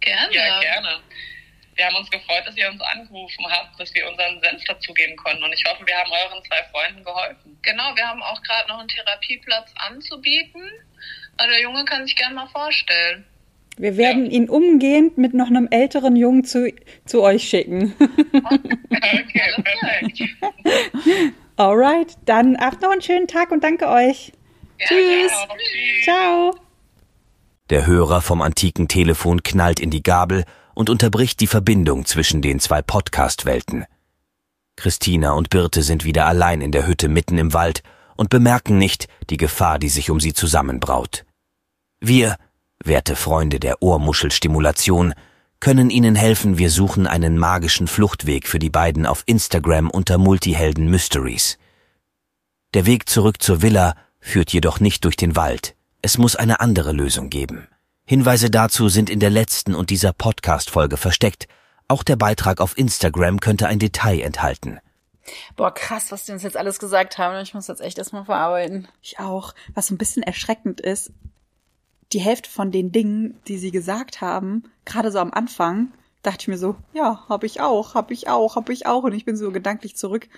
[0.00, 0.34] Gerne.
[0.34, 1.00] Ja, gerne.
[1.74, 5.42] Wir haben uns gefreut, dass ihr uns angerufen habt, dass wir unseren Senf dazugeben konnten.
[5.42, 7.58] Und ich hoffe, wir haben euren zwei Freunden geholfen.
[7.62, 10.62] Genau, wir haben auch gerade noch einen Therapieplatz anzubieten.
[11.38, 13.24] Der Junge kann sich gerne mal vorstellen.
[13.80, 14.32] Wir werden ja.
[14.32, 16.70] ihn umgehend mit noch einem älteren Jungen zu,
[17.06, 17.94] zu euch schicken.
[17.98, 20.22] okay, perfekt.
[21.56, 24.32] Alright, dann habt noch einen schönen Tag und danke euch.
[24.78, 25.32] Ja, Tschüss.
[26.04, 26.52] Ciao.
[26.52, 26.60] Ciao.
[27.70, 32.60] Der Hörer vom antiken Telefon knallt in die Gabel und unterbricht die Verbindung zwischen den
[32.60, 33.86] zwei Podcast-Welten.
[34.76, 37.82] Christina und Birte sind wieder allein in der Hütte mitten im Wald
[38.16, 41.24] und bemerken nicht die Gefahr, die sich um sie zusammenbraut.
[42.00, 42.36] Wir,
[42.84, 45.14] werte Freunde der Ohrmuschelstimulation,
[45.60, 50.88] können Ihnen helfen, wir suchen einen magischen Fluchtweg für die beiden auf Instagram unter Multihelden
[50.88, 51.58] Mysteries.
[52.72, 55.74] Der Weg zurück zur Villa führt jedoch nicht durch den Wald.
[56.02, 57.68] Es muss eine andere Lösung geben.
[58.06, 61.46] Hinweise dazu sind in der letzten und dieser Podcast-Folge versteckt.
[61.88, 64.80] Auch der Beitrag auf Instagram könnte ein Detail enthalten.
[65.56, 67.40] Boah, krass, was die uns jetzt alles gesagt haben.
[67.42, 68.88] Ich muss jetzt echt erstmal verarbeiten.
[69.02, 69.54] Ich auch.
[69.74, 71.12] Was so ein bisschen erschreckend ist,
[72.12, 75.92] die Hälfte von den Dingen, die sie gesagt haben, gerade so am Anfang,
[76.22, 79.04] dachte ich mir so, ja, hab ich auch, hab ich auch, hab ich auch.
[79.04, 80.28] Und ich bin so gedanklich zurück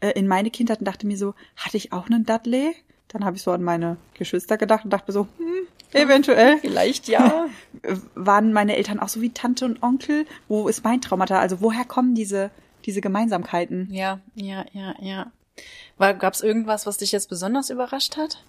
[0.00, 2.74] äh, in meine Kindheit und dachte mir so, hatte ich auch einen Dudley?
[3.08, 6.58] Dann habe ich so an meine Geschwister gedacht und dachte mir so, hm, eventuell.
[6.58, 7.46] Vielleicht ja.
[8.14, 10.26] Waren meine Eltern auch so wie Tante und Onkel?
[10.48, 11.38] Wo ist mein Traumata?
[11.38, 12.50] Also woher kommen diese
[12.84, 13.88] diese Gemeinsamkeiten.
[13.90, 15.32] Ja, ja, ja, ja.
[15.98, 18.42] Gab es irgendwas, was dich jetzt besonders überrascht hat?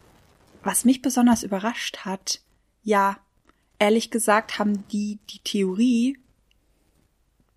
[0.64, 2.40] Was mich besonders überrascht hat,
[2.84, 3.18] ja,
[3.80, 6.18] ehrlich gesagt haben die die Theorie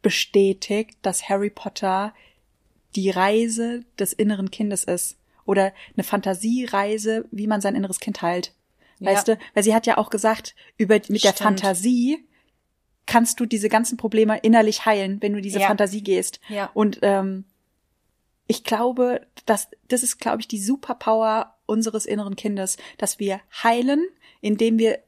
[0.02, 2.14] bestätigt, dass Harry Potter
[2.94, 8.52] die Reise des inneren Kindes ist oder eine Fantasiereise, wie man sein inneres Kind heilt.
[9.00, 9.34] Weißt ja.
[9.34, 11.24] du, weil sie hat ja auch gesagt, über mit Stimmt.
[11.24, 12.24] der Fantasie
[13.04, 15.68] kannst du diese ganzen Probleme innerlich heilen, wenn du diese ja.
[15.68, 16.40] Fantasie gehst.
[16.48, 16.70] Ja.
[16.74, 17.44] Und ähm,
[18.46, 24.06] ich glaube, dass das ist, glaube ich, die Superpower unseres inneren Kindes, dass wir heilen,
[24.40, 24.98] indem wir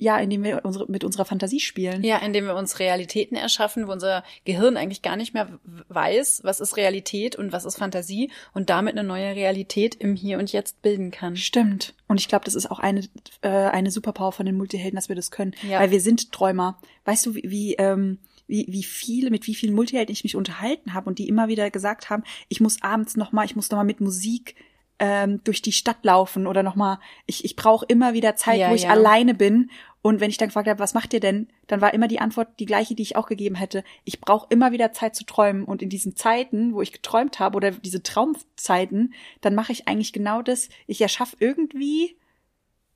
[0.00, 2.02] ja, indem wir unsere, mit unserer Fantasie spielen.
[2.02, 6.60] Ja, indem wir uns Realitäten erschaffen, wo unser Gehirn eigentlich gar nicht mehr weiß, was
[6.60, 10.80] ist Realität und was ist Fantasie und damit eine neue Realität im Hier und Jetzt
[10.80, 11.36] bilden kann.
[11.36, 11.92] Stimmt.
[12.08, 13.02] Und ich glaube, das ist auch eine,
[13.42, 15.54] äh, eine Superpower von den Multihelden, dass wir das können.
[15.68, 15.80] Ja.
[15.80, 16.80] Weil wir sind Träumer.
[17.04, 20.92] Weißt du, wie, wie ähm, wie, wie viele, mit wie vielen Multihelden ich mich unterhalten
[20.92, 24.00] habe und die immer wieder gesagt haben, ich muss abends nochmal, ich muss nochmal mit
[24.00, 24.56] Musik
[25.00, 28.74] ähm, durch die Stadt laufen oder nochmal, ich, ich brauche immer wieder Zeit, ja, wo
[28.74, 28.90] ich ja.
[28.90, 29.70] alleine bin
[30.02, 32.48] und wenn ich dann gefragt habe, was macht ihr denn, dann war immer die Antwort
[32.58, 33.84] die gleiche, die ich auch gegeben hätte.
[34.04, 35.64] Ich brauche immer wieder Zeit zu träumen.
[35.64, 40.14] Und in diesen Zeiten, wo ich geträumt habe, oder diese Traumzeiten, dann mache ich eigentlich
[40.14, 40.70] genau das.
[40.86, 42.16] Ich erschaffe irgendwie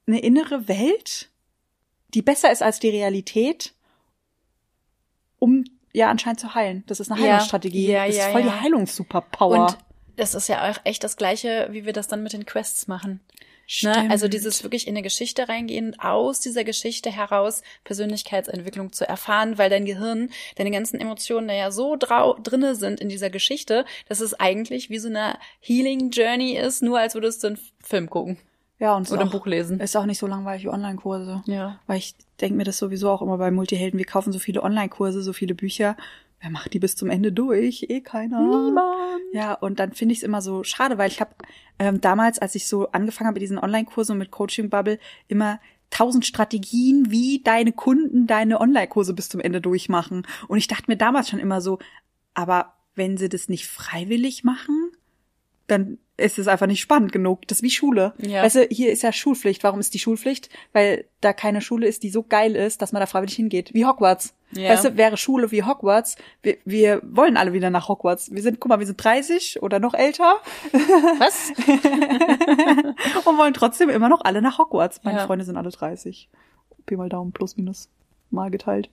[0.07, 1.31] eine innere Welt,
[2.15, 3.75] die besser ist als die Realität,
[5.39, 6.85] um ja anscheinend zu heilen.
[6.87, 7.21] Das ist eine.
[7.21, 7.87] Heilungsstrategie.
[7.87, 8.47] Ja, das ja, ist voll ja.
[8.47, 9.67] die Heilungssuperpower.
[9.67, 9.79] Und
[10.17, 13.21] das ist ja auch echt das Gleiche, wie wir das dann mit den Quests machen.
[13.83, 14.11] Ne?
[14.11, 19.71] Also dieses wirklich in eine Geschichte reingehen, aus dieser Geschichte heraus Persönlichkeitsentwicklung zu erfahren, weil
[19.71, 24.21] dein Gehirn, deine ganzen Emotionen da ja so drau drinne sind in dieser Geschichte, dass
[24.21, 28.39] es eigentlich wie so eine Healing Journey ist, nur als würdest du einen Film gucken
[28.79, 29.81] ja, und oder ein Buch lesen.
[29.81, 31.43] ist auch nicht so langweilig wie Online-Kurse.
[31.47, 31.79] Ja.
[31.87, 33.99] Weil ich denke mir das sowieso auch immer bei Multihelden.
[33.99, 35.97] Wir kaufen so viele Online-Kurse, so viele Bücher.
[36.45, 37.87] Wer macht die bis zum Ende durch?
[37.89, 38.39] Eh keiner.
[38.39, 39.23] Niemand.
[39.33, 41.31] Ja, und dann finde ich es immer so schade, weil ich habe
[41.79, 45.59] ähm, damals, als ich so angefangen habe mit diesen Online-Kursen und mit Coaching Bubble, immer
[45.89, 50.27] tausend Strategien, wie deine Kunden deine Online-Kurse bis zum Ende durchmachen.
[50.47, 51.79] Und ich dachte mir damals schon immer so,
[52.35, 54.93] aber wenn sie das nicht freiwillig machen,
[55.67, 57.49] dann ist es einfach nicht spannend genug.
[57.49, 58.13] Das ist wie Schule.
[58.19, 58.43] Ja.
[58.43, 59.65] Weißt du, hier ist ja Schulpflicht.
[59.65, 60.51] Warum ist die Schulpflicht?
[60.75, 63.73] Weil da keine Schule ist, die so geil ist, dass man da freiwillig hingeht.
[63.73, 64.35] Wie Hogwarts.
[64.57, 64.71] Ja.
[64.71, 68.31] Weißt du, wäre Schule wie Hogwarts, wir, wir wollen alle wieder nach Hogwarts.
[68.33, 70.37] Wir sind, guck mal, wir sind 30 oder noch älter
[71.19, 71.51] Was?
[73.27, 75.01] und wollen trotzdem immer noch alle nach Hogwarts.
[75.03, 75.27] Meine Ja.
[75.27, 76.29] Freunde sind alle 30.
[76.87, 77.89] Pi mal Daumen, plus minus,
[78.31, 78.91] mal geteilt.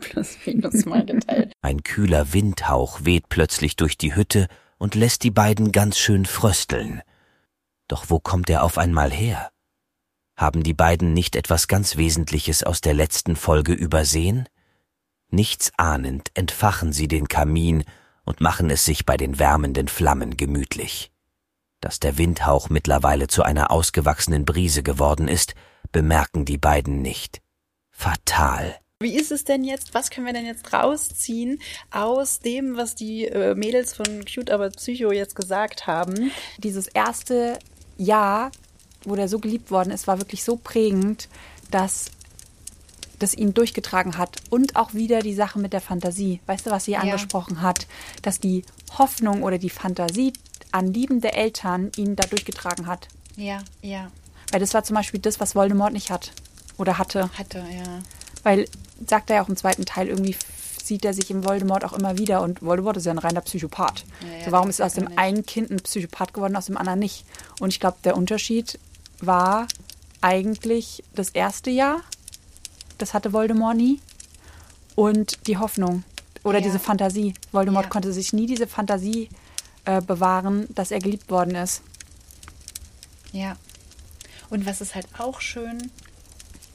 [0.00, 1.52] Plus minus mal geteilt.
[1.62, 4.46] Ein kühler Windhauch weht plötzlich durch die Hütte
[4.78, 7.02] und lässt die beiden ganz schön frösteln.
[7.88, 9.50] Doch wo kommt er auf einmal her?
[10.36, 14.48] Haben die beiden nicht etwas ganz Wesentliches aus der letzten Folge übersehen?
[15.30, 17.84] Nichts ahnend entfachen sie den Kamin
[18.24, 21.12] und machen es sich bei den wärmenden Flammen gemütlich.
[21.80, 25.54] Dass der Windhauch mittlerweile zu einer ausgewachsenen Brise geworden ist,
[25.92, 27.40] bemerken die beiden nicht.
[27.90, 28.76] Fatal.
[29.02, 29.94] Wie ist es denn jetzt?
[29.94, 34.68] Was können wir denn jetzt rausziehen aus dem, was die äh, Mädels von Cute aber
[34.70, 36.30] Psycho jetzt gesagt haben?
[36.58, 37.58] Dieses erste
[37.96, 38.50] Jahr,
[39.04, 41.28] wo der so geliebt worden ist, war wirklich so prägend,
[41.70, 42.10] dass
[43.20, 44.38] das ihn durchgetragen hat.
[44.50, 46.40] Und auch wieder die Sache mit der Fantasie.
[46.46, 47.86] Weißt du, was sie angesprochen hat?
[48.22, 48.64] Dass die
[48.98, 50.32] Hoffnung oder die Fantasie
[50.72, 53.08] an liebende Eltern ihn da durchgetragen hat.
[53.36, 54.10] Ja, ja,
[54.50, 56.32] Weil das war zum Beispiel das, was Voldemort nicht hat.
[56.76, 57.30] Oder hatte.
[57.36, 58.00] hatte, ja.
[58.42, 58.66] Weil,
[59.06, 60.36] sagt er ja auch im zweiten Teil, irgendwie
[60.82, 62.42] sieht er sich im Voldemort auch immer wieder.
[62.42, 64.04] Und Voldemort ist ja ein reiner Psychopath.
[64.22, 65.18] Ja, ja, so, warum ist aus ja dem nicht.
[65.18, 67.24] einen Kind ein Psychopath geworden, aus dem anderen nicht?
[67.60, 68.78] Und ich glaube, der Unterschied
[69.20, 69.66] war
[70.20, 72.00] eigentlich das erste Jahr.
[73.00, 74.00] Das hatte Voldemort nie.
[74.94, 76.04] Und die Hoffnung.
[76.44, 76.64] Oder Ja.
[76.64, 77.34] diese Fantasie.
[77.52, 77.90] Voldemort Ja.
[77.90, 79.28] konnte sich nie diese Fantasie
[79.86, 81.80] äh, bewahren, dass er geliebt worden ist.
[83.32, 83.56] Ja.
[84.50, 85.90] Und was es halt auch schön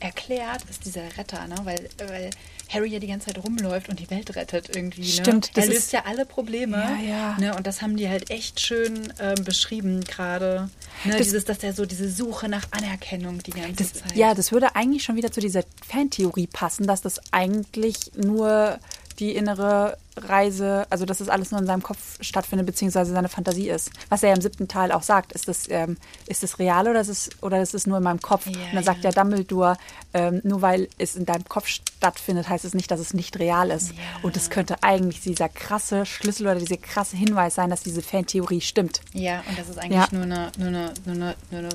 [0.05, 1.55] erklärt, ist dieser Retter, ne?
[1.63, 2.29] Weil, weil
[2.69, 5.01] Harry ja die ganze Zeit rumläuft und die Welt rettet irgendwie.
[5.01, 5.07] Ne?
[5.07, 6.77] Stimmt, Er löst ja alle Probleme.
[6.77, 7.37] Ja, ja.
[7.39, 7.55] Ne?
[7.55, 10.69] Und das haben die halt echt schön ähm, beschrieben gerade.
[11.03, 11.11] Ne?
[11.13, 14.15] Das- Dieses, dass er so diese Suche nach Anerkennung die ganze Das, Zeit.
[14.15, 18.79] ja, das würde eigentlich schon wieder zu dieser Fantheorie passen, dass das eigentlich nur
[19.19, 23.69] die innere Reise, also dass das alles nur in seinem Kopf stattfindet, beziehungsweise seine Fantasie
[23.69, 23.89] ist.
[24.09, 25.97] Was er ja im siebten Teil auch sagt, ist das, ähm,
[26.27, 28.45] ist das real oder ist es, oder ist es nur in meinem Kopf?
[28.47, 29.09] Ja, Und dann sagt ja.
[29.09, 29.77] ja Dumbledore,
[30.13, 33.71] ähm, nur weil es in deinem Kopf stattfindet, heißt es nicht, dass es nicht real
[33.71, 33.89] ist.
[33.89, 33.97] Ja.
[34.23, 38.61] Und es könnte eigentlich dieser krasse Schlüssel oder dieser krasse Hinweis sein, dass diese Fantheorie
[38.61, 39.01] stimmt.
[39.13, 40.07] Ja, und das ist eigentlich Ja.
[40.11, 41.69] nur eine, nur eine, nur eine, nur eine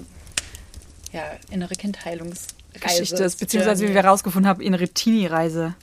[1.12, 2.48] ja, innere Kindheilungsreise.
[2.80, 5.74] Geschichte ist, beziehungsweise wie wir rausgefunden haben, innere Teenie-Reise.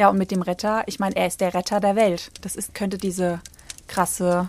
[0.00, 2.30] Ja, und mit dem Retter, ich meine, er ist der Retter der Welt.
[2.40, 3.42] Das ist, könnte diese
[3.86, 4.48] krasse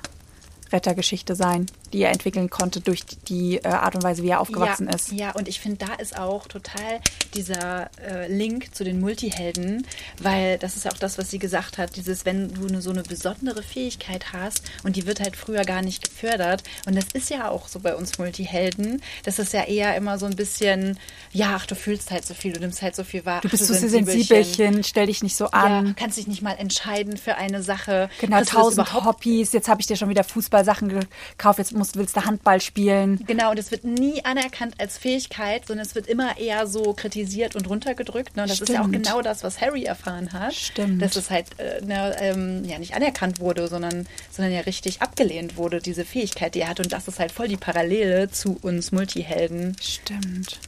[0.72, 4.88] Rettergeschichte sein, die er entwickeln konnte durch die, äh, Art und Weise, wie er aufgewachsen
[4.88, 5.12] ja, ist.
[5.12, 7.00] Ja, und ich finde, da ist auch total
[7.34, 9.86] dieser äh, Link zu den Multihelden,
[10.20, 12.92] weil das ist ja auch das, was sie gesagt hat, dieses, wenn du eine, so
[12.92, 17.30] eine besondere Fähigkeit hast und die wird halt früher gar nicht gefördert und das ist
[17.30, 20.98] ja auch so bei uns Multihelden, das ist ja eher immer so ein bisschen,
[21.32, 23.42] ja, ach, du fühlst halt so viel, du nimmst halt so viel wahr.
[23.42, 24.84] Du bist so Sensibelchen.
[24.84, 25.96] stell dich nicht so Ja, an.
[25.96, 28.10] kannst dich nicht mal entscheiden für eine Sache.
[28.20, 29.54] Genau, tausend Hobbys.
[29.54, 31.60] Jetzt habe ich dir schon wieder Fußballsachen gekauft.
[31.60, 33.24] Jetzt musst, willst du Handball spielen.
[33.26, 37.56] Genau, und es wird nie anerkannt als Fähigkeit, sondern es wird immer eher so kritisiert
[37.56, 38.36] und runtergedrückt.
[38.36, 38.44] Ne?
[38.44, 39.06] Und das ist ja auch Stimmt.
[39.06, 40.54] genau das, was Harry erfahren hat.
[40.54, 41.02] Stimmt.
[41.02, 45.58] Dass es halt äh, ne, ähm, ja nicht anerkannt wurde, sondern, sondern ja richtig abgelehnt
[45.58, 46.80] wurde, diese Fähigkeit, die er hat.
[46.80, 49.76] Und das ist halt voll die Parallele zu uns Multihelden.
[49.82, 50.60] Stimmt.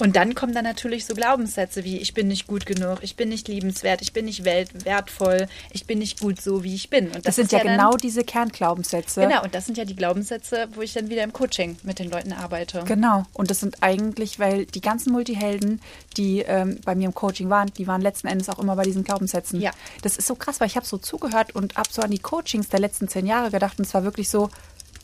[0.00, 3.28] Und dann kommen dann natürlich so Glaubenssätze wie ich bin nicht gut genug, ich bin
[3.28, 7.06] nicht liebenswert, ich bin nicht wertvoll, ich bin nicht gut so, wie ich bin.
[7.06, 9.20] Und das, Das, sind ja, dann- genau diese Kernglaubenssätze.
[9.20, 12.10] Genau, und das sind ja die Glaubenssätze, wo ich dann wieder im Coaching mit den
[12.10, 12.82] Leuten arbeite.
[12.86, 13.24] Genau.
[13.32, 15.80] Und das sind eigentlich, weil die ganzen Multihelden,
[16.16, 19.04] die ähm, bei mir im Coaching waren, die waren letzten Endes auch immer bei diesen
[19.04, 19.60] Glaubenssätzen.
[19.60, 19.70] Ja.
[20.02, 22.68] Das ist so krass, weil ich habe so zugehört und habe so an die Coachings
[22.68, 24.50] der letzten zehn Jahre gedacht und es war wirklich so,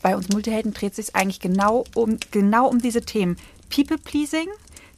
[0.01, 3.37] bei uns Multihelden dreht sich eigentlich genau um, genau um diese Themen.
[3.69, 4.47] People-Pleasing,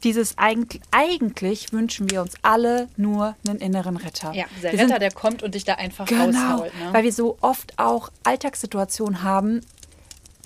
[0.04, 4.34] dieses eigentlich, eigentlich wünschen wir uns alle nur einen inneren Retter.
[4.34, 6.72] Ja, der wir Retter, sind, der kommt und dich da einfach genau, raushaut.
[6.80, 6.94] Ne?
[6.94, 9.62] weil wir so oft auch Alltagssituationen haben,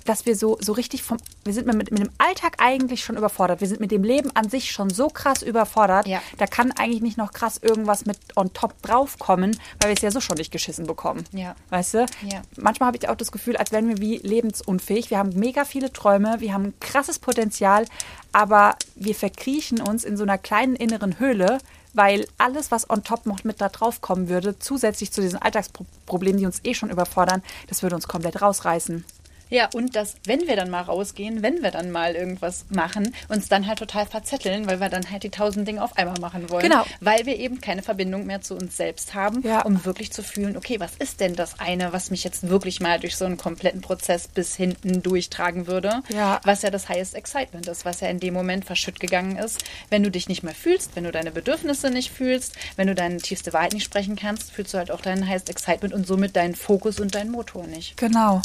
[0.04, 3.60] dass wir so, so richtig vom, wir sind mit, mit dem Alltag eigentlich schon überfordert.
[3.60, 6.06] Wir sind mit dem Leben an sich schon so krass überfordert.
[6.06, 6.20] Ja.
[6.38, 10.10] Da kann eigentlich nicht noch krass irgendwas mit on top draufkommen, weil wir es ja
[10.10, 11.24] so schon nicht geschissen bekommen.
[11.32, 11.56] Ja.
[11.70, 12.06] Weißt du?
[12.28, 12.42] Ja.
[12.56, 15.10] Manchmal habe ich auch das Gefühl, als wären wir wie lebensunfähig.
[15.10, 17.86] Wir haben mega viele Träume, wir haben ein krasses Potenzial,
[18.32, 21.58] aber wir verkriechen uns in so einer kleinen inneren Höhle,
[21.94, 26.38] weil alles, was on top noch mit da drauf kommen würde, zusätzlich zu diesen Alltagsproblemen,
[26.38, 29.04] die uns eh schon überfordern, das würde uns komplett rausreißen.
[29.50, 33.48] Ja, und dass, wenn wir dann mal rausgehen, wenn wir dann mal irgendwas machen, uns
[33.48, 36.62] dann halt total verzetteln, weil wir dann halt die tausend Dinge auf einmal machen wollen.
[36.62, 36.84] Genau.
[37.00, 39.62] Weil wir eben keine Verbindung mehr zu uns selbst haben, Ja.
[39.62, 42.98] um wirklich zu fühlen, okay, was ist denn das eine, was mich jetzt wirklich mal
[42.98, 46.02] durch so einen kompletten Prozess bis hinten durchtragen würde?
[46.08, 46.40] Ja.
[46.44, 49.62] Was ja das Highest Excitement ist, was ja in dem Moment verschütt gegangen ist.
[49.90, 53.18] Wenn du dich nicht mehr fühlst, wenn du deine Bedürfnisse nicht fühlst, wenn du deine
[53.18, 56.54] tiefste Wahrheit nicht sprechen kannst, fühlst du halt auch deinen Highest Excitement und somit deinen
[56.54, 57.96] Fokus und deinen Motor nicht.
[57.96, 58.42] Genau.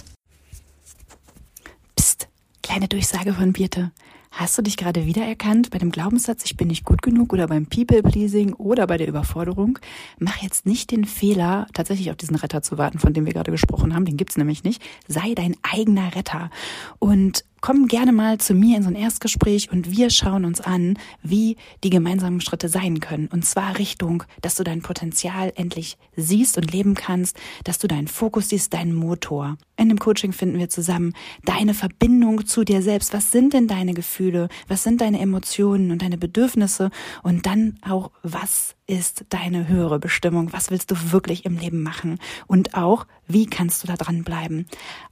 [2.70, 3.92] Kleine Durchsage von Birte.
[4.30, 7.66] Hast du dich gerade wiedererkannt bei dem Glaubenssatz, ich bin nicht gut genug oder beim
[7.66, 9.80] People-Pleasing oder bei der Überforderung?
[10.20, 13.50] Mach jetzt nicht den Fehler, tatsächlich auf diesen Retter zu warten, von dem wir gerade
[13.50, 14.06] gesprochen haben.
[14.06, 14.84] Den gibt's nämlich nicht.
[15.08, 16.52] Sei dein eigener Retter.
[17.00, 21.00] Und komm gerne mal zu mir in so ein Erstgespräch und wir schauen uns an,
[21.24, 23.30] wie die gemeinsamen Schritte sein können.
[23.34, 28.08] Und zwar Richtung, dass du dein Potenzial endlich siehst und leben kannst, dass du deinen
[28.08, 29.58] Fokus siehst, deinen Motor.
[29.80, 31.14] In dem Coaching finden wir zusammen
[31.46, 33.14] deine Verbindung zu dir selbst.
[33.14, 34.50] Was sind denn deine Gefühle?
[34.68, 36.92] Was sind deine Emotionen und deine Bedürfnisse?
[37.24, 40.52] Und dann auch, was ist deine höhere Bestimmung?
[40.52, 42.20] Was willst du wirklich im Leben machen?
[42.46, 44.66] Und auch, wie kannst du da dranbleiben?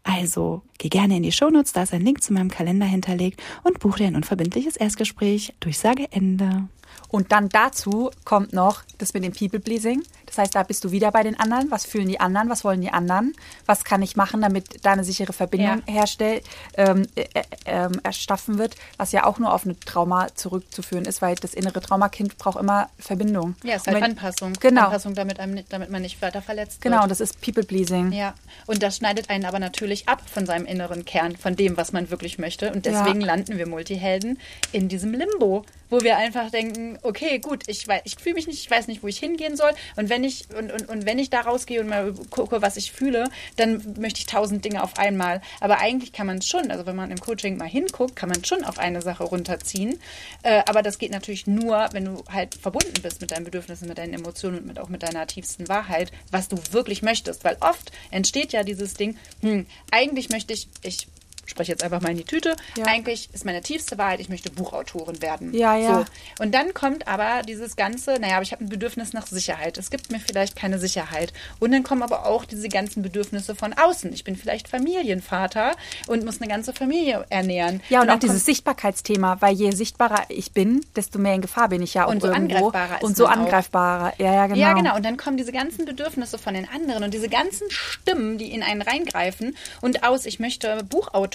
[0.04, 3.80] Also, geh gerne in die Shownotes, da ist ein Link zu meinem Kalender hinterlegt und
[3.80, 5.54] buch dir ein unverbindliches Erstgespräch.
[5.62, 6.68] Durchsage Ende.
[7.10, 10.04] Und dann dazu kommt noch das mit dem People-Pleasing.
[10.26, 11.72] Das heißt, da bist du wieder bei den anderen.
[11.72, 12.50] Was fühlen die anderen?
[12.50, 13.34] Was wollen die anderen?
[13.66, 15.94] Was kann ich machen, damit da eine sichere Verbindung Ja.
[15.94, 16.44] herstellt,
[16.76, 18.76] ähm, äh, äh, ähm, erschaffen wird?
[18.98, 22.90] Was ja auch nur auf ein Trauma zurückzuführen ist, weil das innere Traumakind braucht immer
[23.00, 23.56] Verbindung.
[23.64, 24.54] Ja, ist Und halt wenn- Anpassung.
[24.60, 24.86] Genau.
[24.86, 27.12] Anpassung, damit, einem, damit man nicht weiter verletzt Genau, wird.
[27.12, 28.12] das ist People-Pleasing.
[28.12, 28.34] Ja,
[28.66, 32.10] und das schneidet einen aber natürlich ab von seinem inneren Kern, von dem, was man
[32.10, 32.72] wirklich möchte.
[32.74, 33.28] Und deswegen Ja.
[33.28, 34.40] landen wir Multihelden
[34.74, 38.60] in diesem Limbo, wo wir einfach denken, okay, gut, ich, wei- ich fühle mich nicht,
[38.60, 39.72] ich weiß nicht, wo ich hingehen soll.
[39.96, 42.92] Und wenn ich, und, und, und wenn ich da rausgehe und mal gucke, was ich
[42.92, 45.42] fühle, dann möchte ich tausend Dinge auf einmal.
[45.60, 48.64] Aber eigentlich kann man schon, also wenn man im Coaching mal hinguckt, kann man schon
[48.64, 50.00] auf eine Sache runterziehen.
[50.44, 53.98] Äh, aber das geht natürlich nur, wenn du halt verbunden bist mit deinen Bedürfnissen, mit
[53.98, 57.44] deinen Emotionen und mit, auch mit deiner tiefsten Wahrheit, was du wirklich möchtest.
[57.44, 61.08] Weil oft entsteht ja dieses Ding, hm, eigentlich möchte ich, ich
[61.48, 62.86] spreche jetzt einfach mal in die Tüte, Ja.
[62.86, 65.54] eigentlich ist meine tiefste Wahrheit, ich möchte Buchautorin werden.
[65.54, 66.06] Ja, ja.
[66.38, 66.44] So.
[66.44, 69.78] Und dann kommt aber dieses ganze, naja, aber ich habe ein Bedürfnis nach Sicherheit.
[69.78, 71.34] Es gibt mir vielleicht keine Sicherheit.
[71.60, 74.12] Und dann kommen aber auch diese ganzen Bedürfnisse von außen.
[74.14, 75.76] Ich bin vielleicht Familienvater
[76.08, 77.82] und muss eine ganze Familie ernähren.
[77.90, 81.70] Ja, und, dann auch dieses Sichtbarkeitsthema, weil je sichtbarer ich bin, desto mehr in Gefahr
[81.70, 82.56] bin ich ja auch Und so irgendwo.
[82.68, 83.44] angreifbarer ist und so man auch.
[83.44, 84.14] angreifbarer.
[84.18, 84.60] Ja, ja, genau.
[84.60, 84.96] Ja, genau.
[84.96, 88.64] Und dann kommen diese ganzen Bedürfnisse von den anderen und diese ganzen Stimmen, die in
[88.64, 90.84] einen reingreifen und aus, ich möchte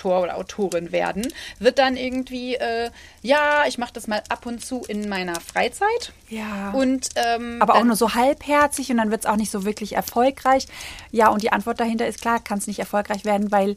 [0.03, 1.27] Buchautor oder Autorin werden,
[1.59, 2.91] wird dann irgendwie, äh,
[3.23, 6.13] ja, ich mache das mal ab und zu in meiner Freizeit.
[6.29, 6.71] Ja.
[6.73, 9.95] Und, ähm, aber auch nur so halbherzig und dann wird es auch nicht so wirklich
[9.95, 10.67] erfolgreich.
[11.11, 13.77] Ja, und die Antwort dahinter ist klar, kann es nicht erfolgreich werden, weil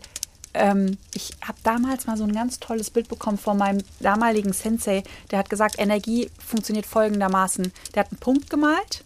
[0.53, 5.03] ähm, ich habe damals mal so ein ganz tolles Bild bekommen von meinem damaligen Sensei.
[5.31, 7.73] Der hat gesagt, Energie funktioniert folgendermaßen.
[7.93, 9.03] Der hat einen Punkt gemalt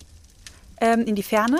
[0.79, 1.57] ähm, in die Ferne.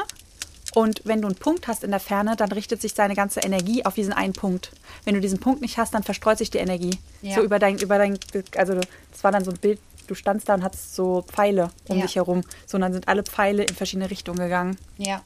[0.76, 3.86] Und wenn du einen Punkt hast in der Ferne, dann richtet sich seine ganze Energie
[3.86, 4.72] auf diesen einen Punkt.
[5.04, 6.98] Wenn du diesen Punkt nicht hast, dann verstreut sich die Energie.
[7.22, 7.36] Ja.
[7.36, 8.20] So über dein, über dein,
[8.56, 11.98] also das war dann so ein Bild, du standst da und hattest so Pfeile um
[11.98, 12.06] Ja.
[12.06, 12.42] dich herum.
[12.68, 14.78] So, und dann sind alle Pfeile in verschiedene Richtungen gegangen.
[14.98, 15.22] ja.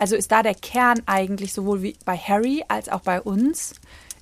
[0.00, 3.74] Also ist da der Kern eigentlich sowohl wie bei Harry als auch bei uns,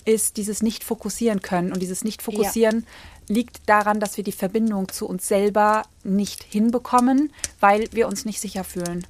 [0.04, 1.72] ist dieses nicht fokussieren können.
[1.72, 2.86] Und dieses nicht fokussieren
[3.28, 8.40] liegt daran, dass wir die Verbindung zu uns selber nicht hinbekommen, weil wir uns nicht
[8.40, 9.06] sicher fühlen.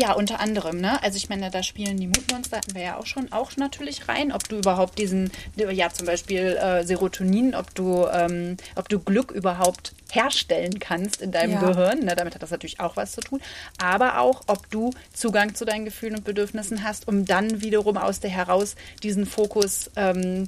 [0.00, 1.02] Ja, unter anderem, ne?
[1.02, 4.30] Also ich meine, da spielen die Mutmonster, hatten wir ja auch schon, auch natürlich rein,
[4.30, 9.32] ob du überhaupt diesen, ja zum Beispiel äh, Serotonin, ob du, ähm, ob du Glück
[9.32, 11.60] überhaupt herstellen kannst in deinem Ja.
[11.60, 12.14] Gehirn, ne?
[12.14, 13.40] damit hat das natürlich auch was zu tun,
[13.82, 18.20] aber auch, ob du Zugang zu deinen Gefühlen und Bedürfnissen hast, um dann wiederum aus
[18.20, 20.46] dir heraus diesen Fokus ähm,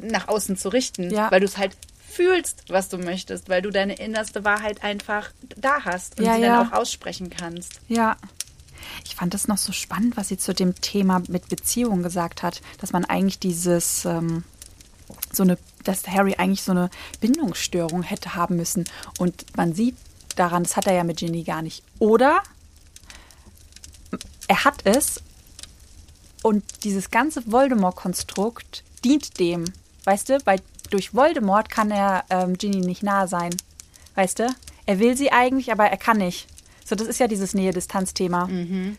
[0.00, 1.30] nach außen zu richten, Ja.
[1.30, 1.72] weil du es halt
[2.08, 6.40] fühlst, was du möchtest, weil du deine innerste Wahrheit einfach da hast und Ja, sie
[6.42, 6.56] ja.
[6.56, 7.80] dann auch aussprechen kannst.
[7.88, 8.16] Ja.
[9.04, 12.60] Ich fand das noch so spannend, was sie zu dem Thema mit Beziehungen gesagt hat,
[12.80, 14.44] dass man eigentlich dieses, ähm,
[15.32, 18.84] so eine, dass Harry eigentlich so eine Bindungsstörung hätte haben müssen.
[19.18, 19.96] Und man sieht
[20.36, 21.82] daran, das hat er ja mit Ginny gar nicht.
[21.98, 22.42] Oder
[24.46, 25.22] er hat es
[26.42, 29.64] und dieses ganze Voldemort-Konstrukt dient dem.
[30.04, 30.60] Weißt du, weil
[30.90, 33.54] durch Voldemort kann er ähm, Ginny nicht nahe sein.
[34.14, 34.48] Weißt du?
[34.86, 36.46] Er will sie eigentlich, aber er kann nicht.
[36.88, 38.48] So, das ist ja dieses Nähe-Distanz-Thema.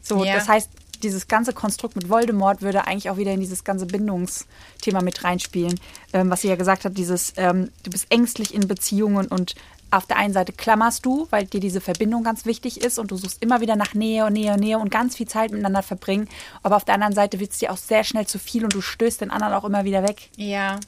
[0.02, 0.36] So, Ja.
[0.36, 0.70] das heißt,
[1.02, 5.80] dieses ganze Konstrukt mit Voldemort würde eigentlich auch wieder in dieses ganze Bindungsthema mit reinspielen.
[6.14, 9.56] Ähm, was sie ja gesagt hat, dieses, ähm, du bist ängstlich in Beziehungen und
[9.92, 13.18] auf der einen Seite klammerst du, weil dir diese Verbindung ganz wichtig ist und du
[13.18, 16.28] suchst immer wieder nach Nähe und Nähe und Nähe und ganz viel Zeit miteinander verbringen.
[16.62, 18.82] Aber auf der anderen Seite wird es dir auch sehr schnell zu viel und du
[18.82, 20.30] stößt den anderen auch immer wieder weg.
[20.36, 20.80] Ja,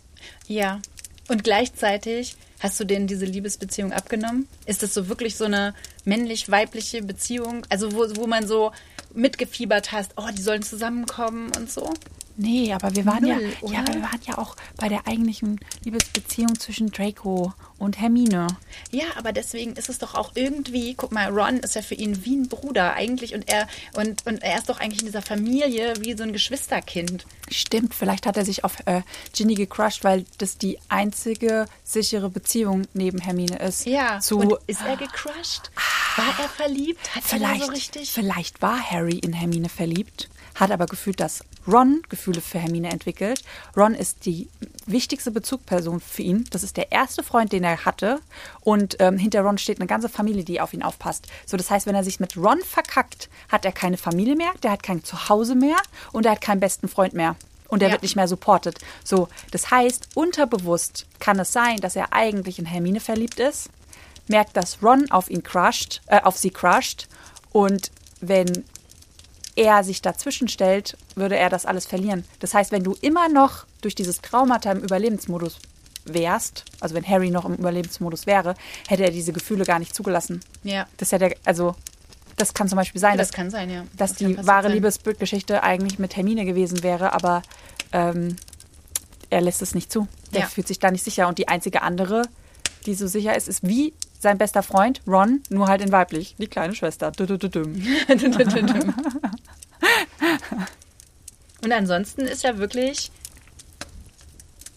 [0.47, 0.79] ja.
[1.31, 4.49] Und gleichzeitig hast du denen diese Liebesbeziehung abgenommen?
[4.65, 5.73] Ist das so wirklich so eine
[6.03, 7.65] männlich-weibliche Beziehung?
[7.69, 8.73] Also wo, wo man so
[9.13, 11.93] mitgefiebert hast, oh, die sollen zusammenkommen und so?
[12.37, 13.73] Nee, aber wir waren ja, Null, oder?
[13.73, 18.47] ja, aber wir waren ja auch bei der eigentlichen Liebesbeziehung zwischen Draco und Hermine.
[18.91, 22.23] Ja, aber deswegen ist es doch auch irgendwie, guck mal, Ron ist ja für ihn
[22.25, 25.93] wie ein Bruder eigentlich und er und, und er ist doch eigentlich in dieser Familie
[25.99, 27.25] wie so ein Geschwisterkind.
[27.49, 29.01] Stimmt, vielleicht hat er sich auf äh,
[29.33, 33.85] Ginny gecrushed, weil das die einzige sichere Beziehung neben Hermine ist.
[33.85, 35.71] Ja, zu und ist er gecrushed?
[36.15, 37.15] War er verliebt?
[37.15, 38.11] Hat er vielleicht, da so richtig?
[38.11, 43.43] vielleicht war Harry in Hermine verliebt, hat aber gefühlt, dass Ron Gefühle für Hermine entwickelt.
[43.77, 44.47] Ron ist die
[44.85, 46.45] wichtigste Bezugsperson für ihn.
[46.51, 48.19] Das ist der erste Freund, den er hatte.
[48.61, 51.27] Und ähm, hinter Ron steht eine ganze Familie, die auf ihn aufpasst.
[51.45, 54.71] So, das heißt, wenn er sich mit Ron verkackt, hat er keine Familie mehr, der
[54.71, 55.77] hat kein Zuhause mehr
[56.11, 57.35] und er hat keinen besten Freund mehr.
[57.67, 57.93] Und er Ja.
[57.93, 58.79] wird nicht mehr supported.
[59.03, 63.69] So, das heißt, unterbewusst kann es sein, dass er eigentlich in Hermine verliebt ist,
[64.27, 67.07] merkt, dass Ron auf ihn crusht, äh, auf sie crusht
[67.51, 68.65] und wenn
[69.61, 72.25] er sich dazwischen stellt, würde er das alles verlieren.
[72.39, 75.57] Das heißt, wenn du immer noch durch dieses Traumata im Überlebensmodus
[76.05, 78.55] wärst, also wenn Harry noch im Überlebensmodus wäre,
[78.87, 80.41] hätte er diese Gefühle gar nicht zugelassen.
[80.63, 80.87] Ja.
[80.97, 81.75] Das hätte er, also
[82.37, 83.83] das kann zum Beispiel sein, Ja, das dass, kann sein, ja.
[83.95, 84.73] dass Das die wahre sein.
[84.73, 87.43] Liebesgeschichte eigentlich mit Hermine gewesen wäre, aber
[87.91, 88.35] ähm,
[89.29, 90.07] er lässt es nicht zu.
[90.33, 90.47] Der Ja.
[90.47, 91.27] fühlt sich da nicht sicher.
[91.27, 92.23] Und die einzige andere,
[92.87, 96.35] die so sicher ist, ist wie sein bester Freund, Ron, nur halt in weiblich.
[96.39, 97.11] Die kleine Schwester.
[97.15, 97.83] Du, du, du, dum.
[101.63, 103.11] Und ansonsten ist er wirklich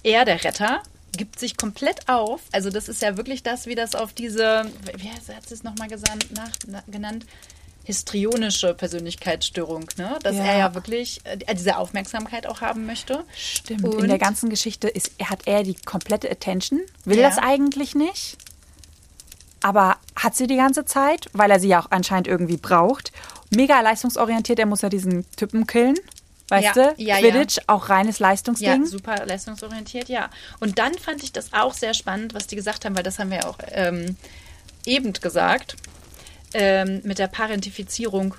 [0.02, 0.82] er der Retter,
[1.16, 2.40] gibt sich komplett auf.
[2.52, 4.66] Also das ist ja wirklich das, wie das auf diese,
[4.96, 7.26] wie hat sie es nochmal genannt?
[7.84, 10.18] Histrionische Persönlichkeitsstörung, ne?
[10.22, 10.44] Dass Ja.
[10.44, 13.24] er ja wirklich äh, diese Aufmerksamkeit auch haben möchte.
[13.36, 13.84] Stimmt.
[13.84, 17.28] Und In der ganzen Geschichte ist, hat er die komplette Attention, will Ja.
[17.28, 18.38] das eigentlich nicht,
[19.60, 23.12] aber hat sie die ganze Zeit, weil er sie ja auch anscheinend irgendwie braucht.
[23.50, 25.96] Mega leistungsorientiert, er muss ja diesen Typen killen.
[26.48, 26.94] Weißt Ja, du?
[27.02, 27.30] ja, ja.
[27.30, 28.86] Quidditch, auch reines Ja, Leistungsding.
[28.86, 30.28] super leistungsorientiert, ja.
[30.60, 33.30] Und dann fand ich das auch sehr spannend, was die gesagt haben, weil das haben
[33.30, 34.16] wir ja auch ähm,
[34.84, 35.76] eben gesagt,
[36.52, 38.34] ähm, mit der Parentifizierung.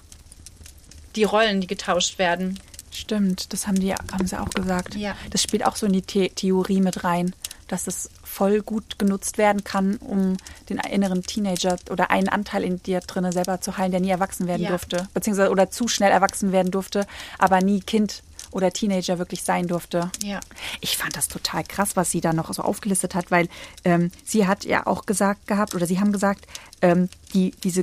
[1.16, 2.60] Die Rollen, die getauscht werden.
[2.91, 4.95] Stimmt, das haben die haben sie auch gesagt.
[4.95, 5.16] Ja.
[5.32, 7.34] Das spielt auch so in die The Theorie mit rein,
[7.68, 10.38] dass es voll gut genutzt werden kann, um
[10.70, 14.47] den inneren Teenager oder einen Anteil in dir drinne selber zu heilen, der nie erwachsen
[14.47, 14.70] werden Ja.
[14.70, 17.07] durfte, beziehungsweise oder zu schnell erwachsen werden durfte,
[17.39, 20.11] aber nie Kind oder Teenager wirklich sein durfte.
[20.24, 20.39] Ja.
[20.80, 23.49] Ich fand das total krass, was sie da noch so aufgelistet hat, weil
[23.84, 26.45] ähm, sie hat ja auch gesagt gehabt, oder sie haben gesagt,
[26.82, 27.82] ähm, die, diese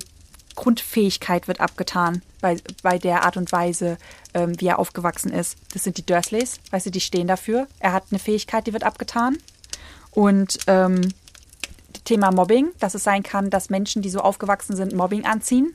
[0.55, 3.99] Grundfähigkeit wird abgetan bei, bei der Art und Weise,
[4.35, 5.57] ähm, wie er aufgewachsen ist.
[5.73, 7.67] Das sind die Dursleys, weißt du, die stehen dafür.
[7.79, 9.39] Er hat eine Fähigkeit, die wird abgetan.
[10.13, 11.01] Und ähm,
[12.05, 15.75] Thema Mobbing, dass es sein kann, dass Menschen, die so aufgewachsen sind, Mobbing anziehen,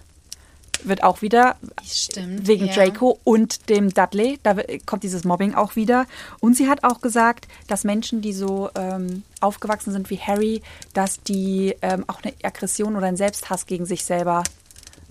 [0.83, 2.47] wird auch wieder Stimmt.
[2.47, 2.73] wegen ja.
[2.73, 4.39] Draco und dem Dudley.
[4.43, 6.05] Da kommt dieses Mobbing auch wieder.
[6.39, 10.61] Und sie hat auch gesagt, dass Menschen, die so ähm, aufgewachsen sind wie Harry,
[10.93, 14.43] dass die ähm, auch eine Aggression oder einen Selbsthass gegen sich selber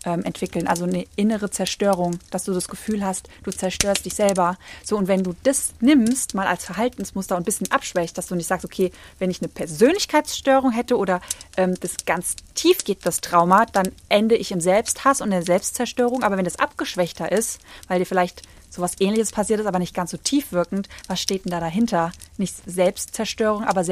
[0.07, 0.66] ähm, entwickeln.
[0.66, 4.57] Also eine innere Zerstörung, dass du das Gefühl hast, du zerstörst dich selber.
[4.82, 8.34] So, und wenn du das nimmst, mal als Verhaltensmuster und ein bisschen abschwächst, dass du
[8.34, 11.20] nicht sagst, okay, wenn ich eine Persönlichkeitsstörung hätte oder
[11.59, 15.42] ähm, das ganz tief geht, das Trauma, dann ende ich im Selbsthass und in der
[15.42, 16.22] Selbstzerstörung.
[16.22, 20.12] Aber wenn das abgeschwächter ist, weil dir vielleicht sowas ähnliches passiert ist, aber nicht ganz
[20.12, 22.12] so tief wirkend, was steht denn da dahinter?
[22.36, 23.84] Nicht Selbstzerstörung, aber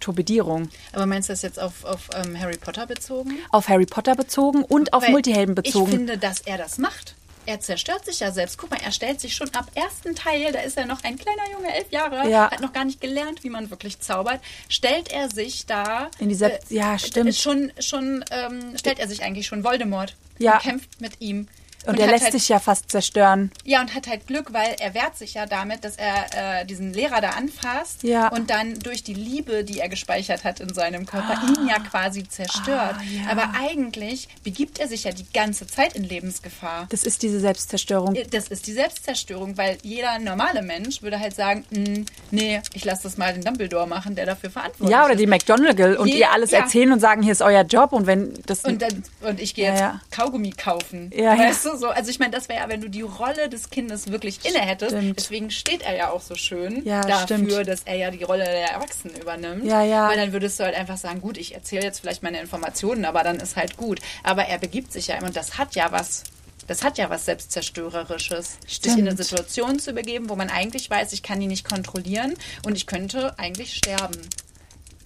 [0.00, 0.68] Selbsttorpedierung.
[0.92, 3.38] Aber meinst du das jetzt auf, auf ähm, Harry Potter bezogen?
[3.50, 5.90] Auf Harry Potter bezogen und auf Weil Multihelden bezogen.
[5.90, 7.14] Ich finde, dass er das macht.
[7.48, 8.58] Er zerstört sich ja selbst.
[8.58, 11.48] Guck mal, er stellt sich schon ab ersten Teil, da ist er noch ein kleiner
[11.52, 12.50] Junge, elf Jahre, Ja.
[12.50, 16.34] hat noch gar nicht gelernt, wie man wirklich zaubert, stellt er sich da In die
[16.34, 17.36] Sep- ja, stimmt.
[17.36, 20.54] Schon, schon ähm, stellt er sich eigentlich schon Voldemort Ja.
[20.54, 21.46] und kämpft mit ihm.
[21.86, 23.50] Und, er hat lässt halt, sich ja fast zerstören.
[23.64, 26.92] Ja, und hat halt Glück, weil er wehrt sich ja damit, dass er äh, diesen
[26.92, 28.28] Lehrer da anfasst Ja.
[28.28, 32.26] und dann durch die Liebe, die er gespeichert hat in seinem Körper, ihn ja quasi
[32.28, 32.96] zerstört.
[32.98, 33.30] Ah, ja.
[33.30, 36.86] Aber eigentlich begibt er sich ja die ganze Zeit in Lebensgefahr.
[36.90, 38.16] Das ist diese Selbstzerstörung.
[38.30, 43.04] Das ist die Selbstzerstörung, weil jeder normale Mensch würde halt sagen, "Mm, nee, ich lasse
[43.04, 45.20] das mal den Dumbledore machen, der dafür verantwortlich Ja, oder ist.
[45.20, 46.60] die McGonagall und Je- ihr alles ja.
[46.60, 49.70] erzählen und sagen, hier ist euer Job und wenn das Und, dann, und ich gehe
[49.72, 49.84] jetzt.
[50.10, 51.10] Kaugummi kaufen.
[51.14, 51.38] Ja, ja.
[51.50, 51.88] weißt du so?
[51.88, 54.92] Also ich meine, das wäre ja, wenn du die Rolle des Kindes wirklich inne hättest.
[54.92, 55.18] Stimmt.
[55.18, 57.68] Deswegen steht er ja auch so schön Ja, dafür, stimmt.
[57.68, 59.64] dass er ja die Rolle der Erwachsenen übernimmt.
[59.64, 60.08] Ja, ja.
[60.08, 63.22] Weil dann würdest du halt einfach sagen, gut, ich erzähle jetzt vielleicht meine Informationen, aber
[63.22, 64.00] dann ist halt gut.
[64.22, 66.24] Aber er begibt sich ja immer und das hat ja was.
[66.68, 69.16] Das hat ja was Selbstzerstörerisches, sich in eine.
[69.16, 73.38] Situation zu begeben, wo man eigentlich weiß, ich kann die nicht kontrollieren und ich könnte
[73.38, 74.16] eigentlich sterben.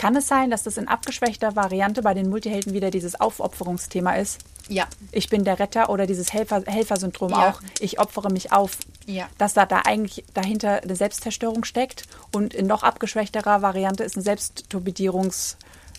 [0.00, 4.38] Kann es sein, dass das in abgeschwächter Variante bei den Multihelden wieder dieses Aufopferungsthema ist.
[4.66, 7.50] Ja, Ich bin der Retter oder dieses Helfer, Helfersyndrom Ja.
[7.50, 7.60] auch.
[7.80, 8.78] Ich opfere mich auf.
[9.04, 9.28] Ja.
[9.36, 14.24] Dass da, da eigentlich dahinter eine Selbstzerstörung steckt und in noch abgeschwächterer Variante ist eine
[14.24, 15.56] Selbsttorpedierungs-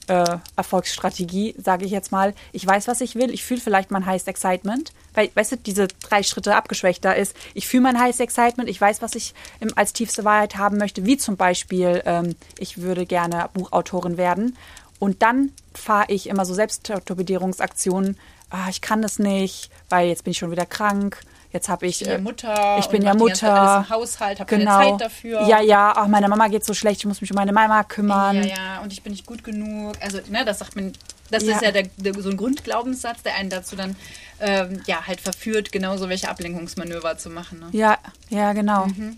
[0.07, 2.33] äh, Erfolgsstrategie, sage ich jetzt mal.
[2.51, 3.31] Ich weiß, was ich will.
[3.31, 4.91] Ich fühle vielleicht mein Highest Excitement.
[5.13, 9.01] Weil, weißt du, diese drei Schritte abgeschwächter ist, ich fühle mein Highest Excitement, ich weiß,
[9.01, 13.49] was ich im, als tiefste Wahrheit haben möchte, wie zum Beispiel, ähm, ich würde gerne
[13.53, 14.57] Buchautorin werden.
[14.99, 18.17] Und dann fahre ich immer so Selbsttorpedierungsaktionen.
[18.49, 21.21] Ah, ich kann das nicht, weil jetzt bin ich schon wieder krank.
[21.53, 22.01] Jetzt habe ich.
[22.01, 22.77] ich bin ja äh, Mutter.
[22.79, 23.89] ich bin ja Mutter.
[23.89, 24.77] Haushalt, habe genau.
[24.77, 25.47] keine Zeit dafür.
[25.47, 28.37] Ja, ja, ach, meiner Mama geht so schlecht, ich muss mich um meine Mama kümmern.
[28.37, 29.95] Ja, ja, und ich bin nicht gut genug.
[29.99, 30.93] Also, ne, das sagt man,
[31.29, 31.55] das Ja.
[31.55, 33.95] ist ja der, der, so ein Grundglaubenssatz, der einen dazu dann
[34.39, 37.59] ähm, ja halt verführt, genauso welche Ablenkungsmanöver zu machen.
[37.59, 37.67] Ne?
[37.71, 37.97] Ja,
[38.29, 38.87] ja, genau.
[38.87, 39.17] Mhm.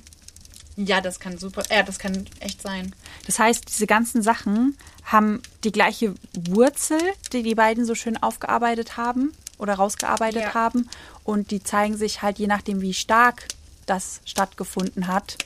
[0.75, 2.95] Ja, das kann super, ja, das kann echt sein.
[3.27, 4.75] Das heißt, diese ganzen Sachen
[5.05, 6.99] haben die gleiche Wurzel,
[7.31, 10.53] die die beiden so schön aufgearbeitet haben oder rausgearbeitet Ja.
[10.53, 10.89] haben.
[11.23, 13.47] Und die zeigen sich halt, je nachdem, wie stark
[13.85, 15.37] das stattgefunden hat,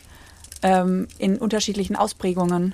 [0.62, 2.74] ähm, in unterschiedlichen Ausprägungen.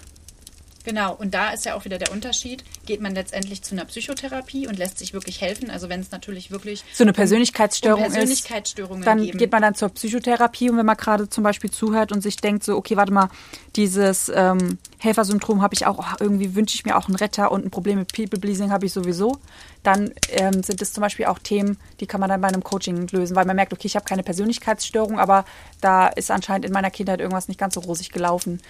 [0.83, 2.63] Genau, und da ist ja auch wieder der Unterschied.
[2.85, 5.69] Geht man letztendlich zu einer Psychotherapie und lässt sich wirklich helfen?
[5.69, 9.37] Also wenn es natürlich wirklich So eine Persönlichkeitsstörung um Persönlichkeitsstörungen ist, dann geben.
[9.37, 12.63] geht man dann zur Psychotherapie und wenn man gerade zum Beispiel zuhört und sich denkt
[12.63, 13.29] so, okay, warte mal,
[13.75, 17.65] dieses ähm, Helfersyndrom habe ich auch, oh, irgendwie wünsche ich mir auch einen Retter und
[17.65, 19.37] ein Problem mit People-Pleasing habe ich sowieso,
[19.83, 23.07] dann ähm, sind das zum Beispiel auch Themen, die kann man dann bei einem Coaching
[23.11, 25.45] lösen, weil man merkt, okay, ich habe keine Persönlichkeitsstörung, aber
[25.81, 28.61] da ist anscheinend in meiner Kindheit irgendwas nicht ganz so rosig gelaufen.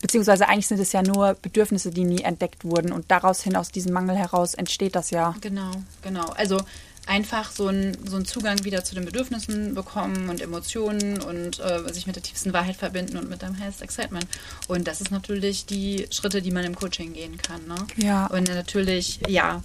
[0.00, 3.70] Beziehungsweise eigentlich sind es ja nur Bedürfnisse, die nie entdeckt wurden und daraus hin, aus
[3.70, 5.34] diesem Mangel heraus entsteht das ja.
[5.40, 5.72] Genau,
[6.02, 6.26] genau.
[6.30, 6.58] Also
[7.06, 11.92] einfach so einen so einen Zugang wieder zu den Bedürfnissen bekommen und Emotionen und äh,
[11.92, 14.26] sich mit der tiefsten Wahrheit verbinden und mit deinem Highest Excitement.
[14.68, 17.66] Und das ist natürlich die Schritte, die man im Coaching gehen kann.
[17.66, 17.86] Ne?
[17.96, 18.26] Ja.
[18.26, 19.62] Und natürlich, ja,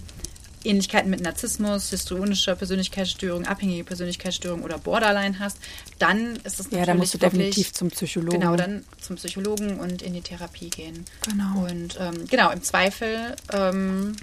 [0.66, 5.58] Ähnlichkeiten mit Narzissmus, histrionischer Persönlichkeitsstörung, abhängige Persönlichkeitsstörung oder Borderline hast,
[5.98, 8.40] dann ist es natürlich Ja, da musst du definitiv zum Psychologen.
[8.40, 11.04] Genau, dann zum Psychologen und in die Therapie gehen.
[11.28, 11.66] Genau.
[11.66, 14.16] Und ähm, genau, im Zweifel ähm,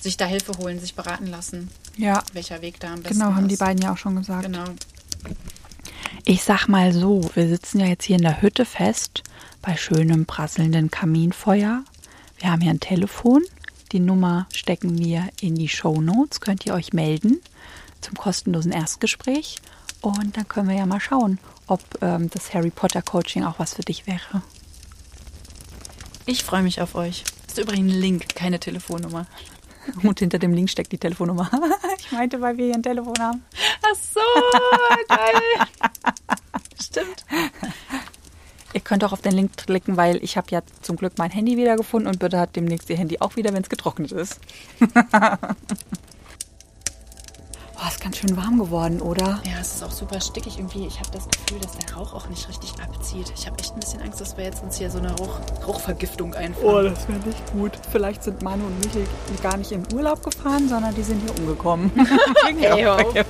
[0.00, 3.48] sich da Hilfe holen, sich beraten lassen, Ja, welcher Weg da am besten genau, haben
[3.48, 3.60] die ist.
[3.60, 4.44] beiden ja auch schon gesagt.
[4.44, 4.64] Genau.
[6.24, 9.22] Ich sag mal so, wir sitzen ja jetzt hier in der Hütte fest
[9.62, 11.84] bei schönem prasselnden Kaminfeuer.
[12.38, 13.42] Wir haben hier ein Telefon.
[13.92, 16.40] Die Nummer stecken wir in die Show Notes.
[16.40, 17.40] Könnt ihr euch melden
[18.00, 19.56] zum kostenlosen Erstgespräch.
[20.00, 23.74] Und dann können wir ja mal schauen, ob ähm, das Harry Potter Coaching auch was
[23.74, 24.42] für dich wäre.
[26.24, 27.24] Ich freue mich auf euch.
[27.46, 29.26] Das ist übrigens ein Link, keine Telefonnummer.
[30.02, 31.50] Und hinter dem Link steckt die Telefonnummer.
[31.98, 33.44] ich meinte, weil wir hier ein Telefon haben.
[33.82, 34.20] Ach so,
[35.08, 35.66] geil.
[36.80, 37.24] Stimmt.
[38.90, 41.56] Ihr könnt auch auf den Link klicken, weil ich habe ja zum Glück mein Handy
[41.56, 44.40] wiedergefunden und Birte hat demnächst ihr Handy auch wieder, wenn es getrocknet ist.
[44.80, 44.86] oh,
[47.86, 49.40] ist ganz schön warm geworden, oder?
[49.46, 50.88] Ja, es ist auch super stickig irgendwie.
[50.88, 53.32] Ich habe das Gefühl, dass der Rauch auch nicht richtig abzieht.
[53.36, 56.34] Ich habe echt ein bisschen Angst, dass wir jetzt uns hier so eine Rauch Rauchvergiftung
[56.34, 56.92] einfahren.
[56.92, 57.70] das wäre nicht gut.
[57.92, 59.06] Vielleicht sind Manu und Michel
[59.40, 61.92] gar nicht in Urlaub gefahren, sondern die sind hier umgekommen.
[62.60, 62.84] Ey.
[62.84, 63.24] Wollen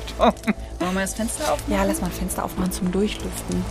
[0.78, 1.74] wir mal das Fenster aufmachen?
[1.74, 3.62] Ja, lass mal ein Fenster aufmachen zum Durchlüften.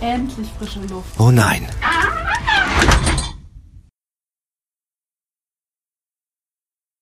[0.00, 1.08] Endlich frische Luft.
[1.18, 1.66] Oh nein.